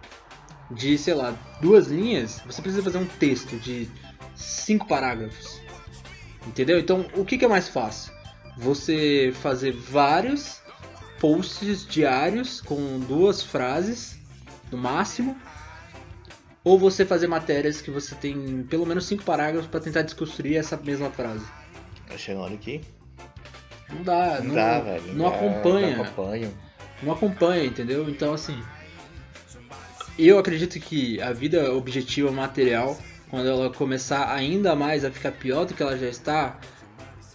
[0.72, 3.88] de, sei lá, duas linhas, você precisa fazer um texto de
[4.36, 5.62] cinco parágrafos.
[6.48, 6.80] Entendeu?
[6.80, 8.12] Então, o que, que é mais fácil?
[8.58, 10.65] Você fazer vários
[11.20, 14.18] posts diários com duas frases
[14.72, 15.38] no máximo,
[16.64, 20.76] ou você fazer matérias que você tem pelo menos cinco parágrafos para tentar desconstruir essa
[20.78, 21.46] mesma frase.
[22.08, 22.82] Tá chegando aqui?
[23.90, 25.14] Não dá, não, Não dá, velho.
[25.14, 25.96] não dá, acompanha.
[25.98, 26.58] Não acompanho.
[27.04, 28.10] não acompanha, entendeu?
[28.10, 28.60] Então assim,
[30.18, 32.98] eu acredito que a vida objetiva material,
[33.30, 36.60] quando ela começar ainda mais a ficar pior do que ela já está,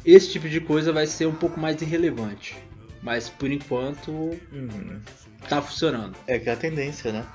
[0.05, 2.57] esse tipo de coisa vai ser um pouco mais irrelevante.
[3.03, 5.01] Mas por enquanto Uhum.
[5.49, 6.17] tá funcionando.
[6.27, 7.27] É que é a tendência, né?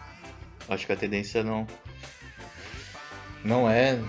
[0.70, 1.66] Acho que a tendência não.
[3.44, 4.00] Não é.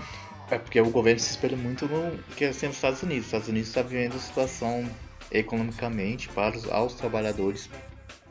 [0.49, 3.21] É porque o governo se espelha muito no que é sendo os Estados Unidos.
[3.23, 4.89] Os Estados Unidos está vivendo situação
[5.31, 7.69] economicamente para os aos trabalhadores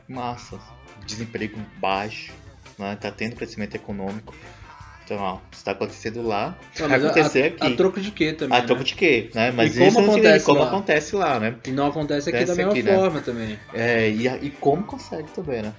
[0.07, 0.59] massa.
[1.05, 2.33] Desemprego baixo,
[2.77, 2.95] né?
[2.95, 4.33] Tá tendo crescimento econômico.
[5.07, 7.73] Então, ó, isso tá acontecendo lá, Ah, vai mas acontecer a, aqui.
[7.73, 8.57] A troco de quê também?
[8.57, 8.67] A né?
[8.67, 9.51] troco de quê, né?
[9.51, 10.67] Mas E como isso não acontece como lá?
[10.67, 11.55] acontece lá, né?
[11.65, 12.93] E não acontece aqui da Acontece mesma aqui, né?
[12.93, 13.59] forma também.
[13.73, 15.73] É, e, e como consegue também, né?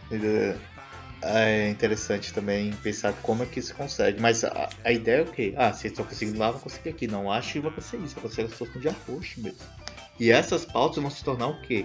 [1.20, 4.18] É interessante também pensar como é que isso consegue.
[4.18, 5.52] Mas a, a ideia é o quê?
[5.58, 7.06] Ah, se eles estão conseguindo lá, vão conseguir aqui.
[7.06, 8.14] Não acho que vai acontecer isso.
[8.14, 9.58] Vai acontecer as pessoas com dia roxo mesmo.
[10.18, 11.84] E essas pautas vão se tornar o quê?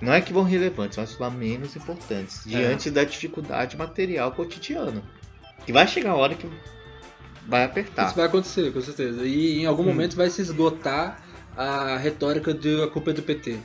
[0.00, 2.42] Não é que vão relevantes, vão se tornar menos importantes.
[2.46, 5.02] Diante da dificuldade material cotidiana.
[5.66, 6.48] Que vai chegar a hora que
[7.46, 8.06] vai apertar.
[8.06, 9.24] Isso vai acontecer, com certeza.
[9.24, 9.86] E em algum Hum.
[9.86, 11.22] momento vai se esgotar
[11.56, 13.58] a retórica de a culpa é do PT.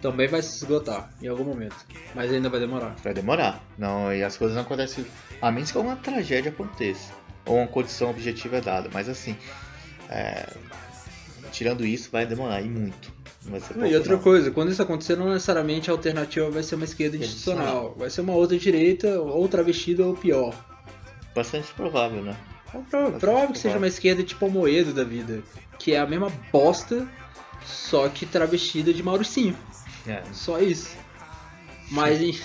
[0.00, 1.76] Também vai se esgotar em algum momento.
[2.14, 2.96] Mas ainda vai demorar.
[3.04, 3.62] Vai demorar.
[3.76, 5.04] Não, e as coisas não acontecem.
[5.42, 7.12] A menos que alguma tragédia aconteça.
[7.44, 8.88] Ou uma condição objetiva é dada.
[8.92, 9.36] Mas assim.
[10.08, 10.46] é,
[11.52, 13.12] Tirando isso, vai demorar e muito.
[13.74, 14.22] Não E outra não.
[14.22, 17.94] coisa, quando isso acontecer, não necessariamente a alternativa vai ser uma esquerda institucional.
[17.98, 20.54] Vai ser uma outra direita, ou travestida, ou pior.
[21.34, 22.36] Bastante provável, né?
[22.74, 25.42] É pró- provável que seja uma esquerda tipo o Moedo da vida.
[25.78, 27.08] Que é a mesma bosta,
[27.64, 29.56] só que travestida de Mauricinho.
[30.06, 30.22] É.
[30.32, 30.96] Só isso.
[31.90, 32.38] Mas, en-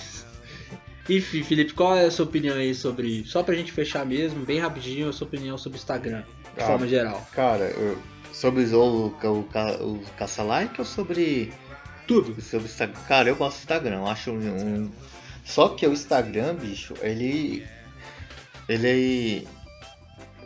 [1.08, 3.24] enfim, Felipe, qual é a sua opinião aí sobre.
[3.26, 6.22] Só pra gente fechar mesmo, bem rapidinho, a sua opinião sobre o Instagram,
[6.56, 6.66] de Ah.
[6.66, 7.26] forma geral.
[7.32, 7.98] Cara, eu-
[8.32, 9.06] sobre o, o,
[9.40, 11.52] o, ca- o caça-like ou sobre.
[12.06, 12.40] Tudo.
[12.40, 13.00] Sobre Instagram?
[13.08, 13.96] Cara, eu gosto do Instagram.
[13.96, 14.90] Eu acho um-
[15.44, 17.64] Só que o Instagram, bicho, ele.
[18.68, 19.46] Ele.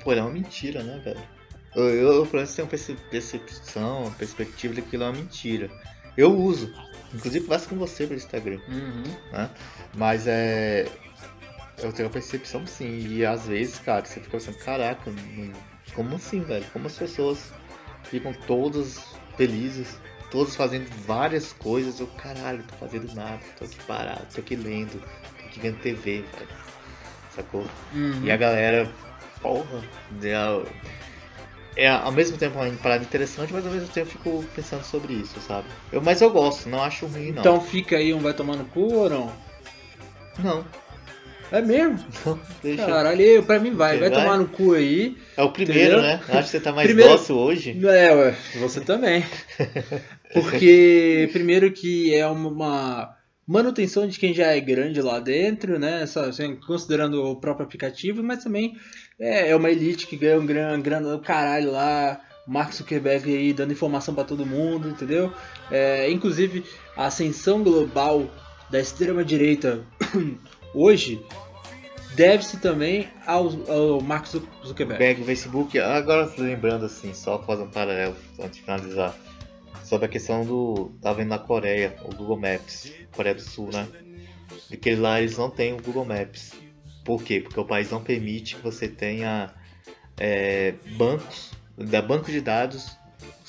[0.02, 1.20] Pô, ele é uma mentira, né, velho?
[1.74, 5.12] Eu, eu, eu pelo menos tenho perce- percepção, uma perspectiva de que ele é uma
[5.16, 5.70] mentira.
[6.16, 6.74] Eu uso.
[7.14, 8.60] Inclusive faço com você pelo Instagram.
[8.68, 9.04] Uhum.
[9.32, 9.50] né?
[9.94, 10.86] Mas é.
[11.82, 15.10] Eu tenho a percepção sim, e às vezes, cara, você fica pensando, caraca,
[15.94, 16.64] como assim, velho?
[16.74, 17.50] Como as pessoas
[18.04, 19.02] ficam todas
[19.34, 19.98] felizes,
[20.30, 25.00] todas fazendo várias coisas, eu caralho, tô fazendo nada, tô aqui parado, tô aqui lendo,
[25.00, 26.48] tô aqui vendo TV, velho.
[27.34, 27.64] Sacou?
[27.92, 28.22] Uhum.
[28.24, 28.90] E a galera,
[29.40, 29.82] porra,
[30.22, 34.82] é, é ao mesmo tempo uma parada interessante, mas ao mesmo tempo eu fico pensando
[34.84, 35.66] sobre isso, sabe?
[35.92, 37.40] Eu, mas eu gosto, não acho ruim não.
[37.40, 39.32] Então fica aí um vai tomar no cu ou não?
[40.38, 40.64] Não,
[41.52, 41.98] É mesmo?
[42.26, 42.86] não, deixa.
[42.86, 43.98] Caralho, eu, pra mim vai.
[43.98, 44.20] Vai Vai?
[44.22, 45.16] tomar no cu aí.
[45.36, 46.02] É o primeiro, Entendeu?
[46.02, 46.20] né?
[46.28, 47.78] Eu Acho que você tá mais Primeiro- dócil hoje.
[47.86, 49.24] É, ué, você também.
[50.32, 53.16] Porque, primeiro que é uma
[53.46, 56.06] manutenção de quem já é grande lá dentro, né?
[56.06, 58.76] Só, assim, considerando o próprio aplicativo, mas também
[59.18, 62.20] é, é uma elite que ganha um grana, grana do caralho lá.
[62.46, 65.32] Mark Zuckerberg aí dando informação pra todo mundo, entendeu?
[65.70, 66.64] É, inclusive,
[66.96, 68.28] a ascensão global
[68.70, 69.84] da extrema-direita
[70.74, 71.20] hoje
[72.16, 74.98] deve-se também ao, ao Mark Zu- Zuckerberg.
[75.04, 79.14] Back, Facebook, agora lembrando assim, só fazer um paralelo antes de finalizar.
[79.84, 80.92] Sobre a questão do.
[81.00, 83.88] Tá vendo na Coreia, o Google Maps, Coreia do Sul, né?
[84.68, 86.52] De que lá eles não têm o Google Maps.
[87.04, 87.40] Por quê?
[87.40, 89.52] Porque o país não permite que você tenha
[90.18, 92.96] é, bancos, da banco de dados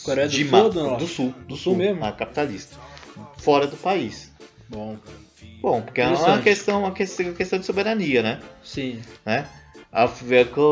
[0.03, 2.03] Coreia do de Sul do do sul, do Sul mesmo?
[2.03, 2.78] ah, capitalista,
[3.38, 4.32] fora do país.
[4.69, 4.97] Bom,
[5.61, 8.39] Bom, porque é uma questão, uma questão, uma questão de soberania, né?
[8.63, 8.99] sim.
[9.24, 9.47] né?
[9.91, 10.07] A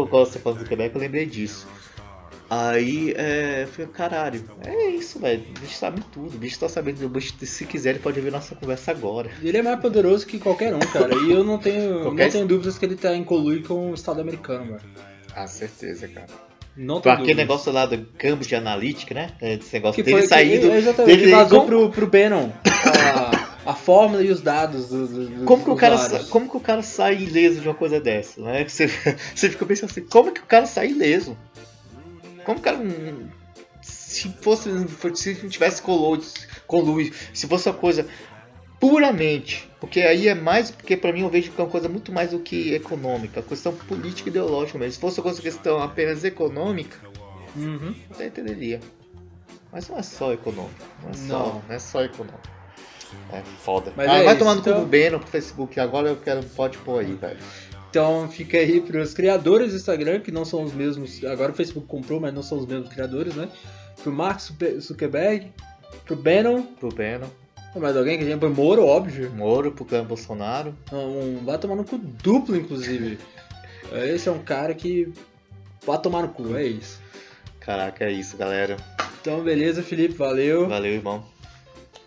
[0.10, 1.68] gosto de falar do Quebec, eu lembrei disso.
[2.50, 5.44] Aí, é, eu falei, caralho, é isso, velho.
[5.56, 6.36] O bicho sabe tudo.
[6.36, 7.06] O bicho tá sabendo.
[7.06, 9.30] O bicho, se quiser, ele pode ouvir nossa conversa agora.
[9.44, 11.14] Ele é mais poderoso que qualquer um, cara.
[11.16, 13.94] E eu não tenho, Qualquer- não tenho dúvidas que ele tá em colui com o
[13.94, 14.82] Estado americano, mano.
[15.36, 16.26] Ah, certeza, cara.
[16.76, 19.32] Não Pra aquele negócio lá do Cambridge Analytica, né?
[19.42, 20.70] É, Esse negócio Que dele foi saindo.
[20.70, 22.50] que, exatamente, dele- vazou como- pro, pro Bannon
[23.66, 26.50] a, a fórmula e os dados do, do, do- Como que, o dos cara, como
[26.50, 28.64] que o cara sai ileso de uma coisa dessa, né?
[28.64, 28.88] Que Você,
[29.36, 31.38] você fica pensando assim, como que o cara sai ileso?
[32.50, 32.78] Como o cara.
[32.80, 33.28] hum,
[33.84, 34.64] Se fosse.
[35.16, 35.84] Se não tivesse
[36.66, 38.08] colui, se fosse uma coisa
[38.80, 39.70] puramente.
[39.80, 40.72] Porque aí é mais.
[40.72, 43.72] Porque pra mim eu vejo que é uma coisa muito mais do que econômica, questão
[43.74, 44.94] política e ideológica mesmo.
[44.94, 46.98] Se fosse uma questão apenas econômica,
[47.56, 47.94] Uhum.
[48.20, 48.80] eu entenderia.
[49.72, 50.74] Mas não é só econômico.
[51.04, 51.64] Não é só, Não.
[51.68, 52.50] não é só econômico.
[53.32, 53.94] É foda.
[53.96, 55.80] Mas ah, é vai isso, tomar no cu então- do Beno pro Facebook.
[55.80, 56.44] Agora eu quero.
[56.44, 57.38] Pode pôr aí, velho.
[57.90, 61.24] Então fica aí pros criadores do Instagram, que não são os mesmos.
[61.26, 63.50] Agora o Facebook comprou, mas não são os mesmos criadores, né?
[64.04, 65.52] Pro Mark Zucke- Zuckerberg,
[66.06, 67.30] pro Bannon, Pro Beno.
[67.76, 69.32] mais alguém que a gente Moro, óbvio.
[69.32, 70.76] Moro pro Clã Bolsonaro.
[70.94, 73.18] Um, vai tomar no cu duplo, inclusive.
[73.92, 75.12] Esse é um cara que
[75.86, 77.00] vai tomar no cu, é isso.
[77.60, 78.78] Caraca, é isso, galera.
[79.20, 80.70] Então beleza, Felipe, valeu.
[80.70, 81.24] Valeu, irmão.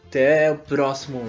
[0.09, 1.22] Até o próximo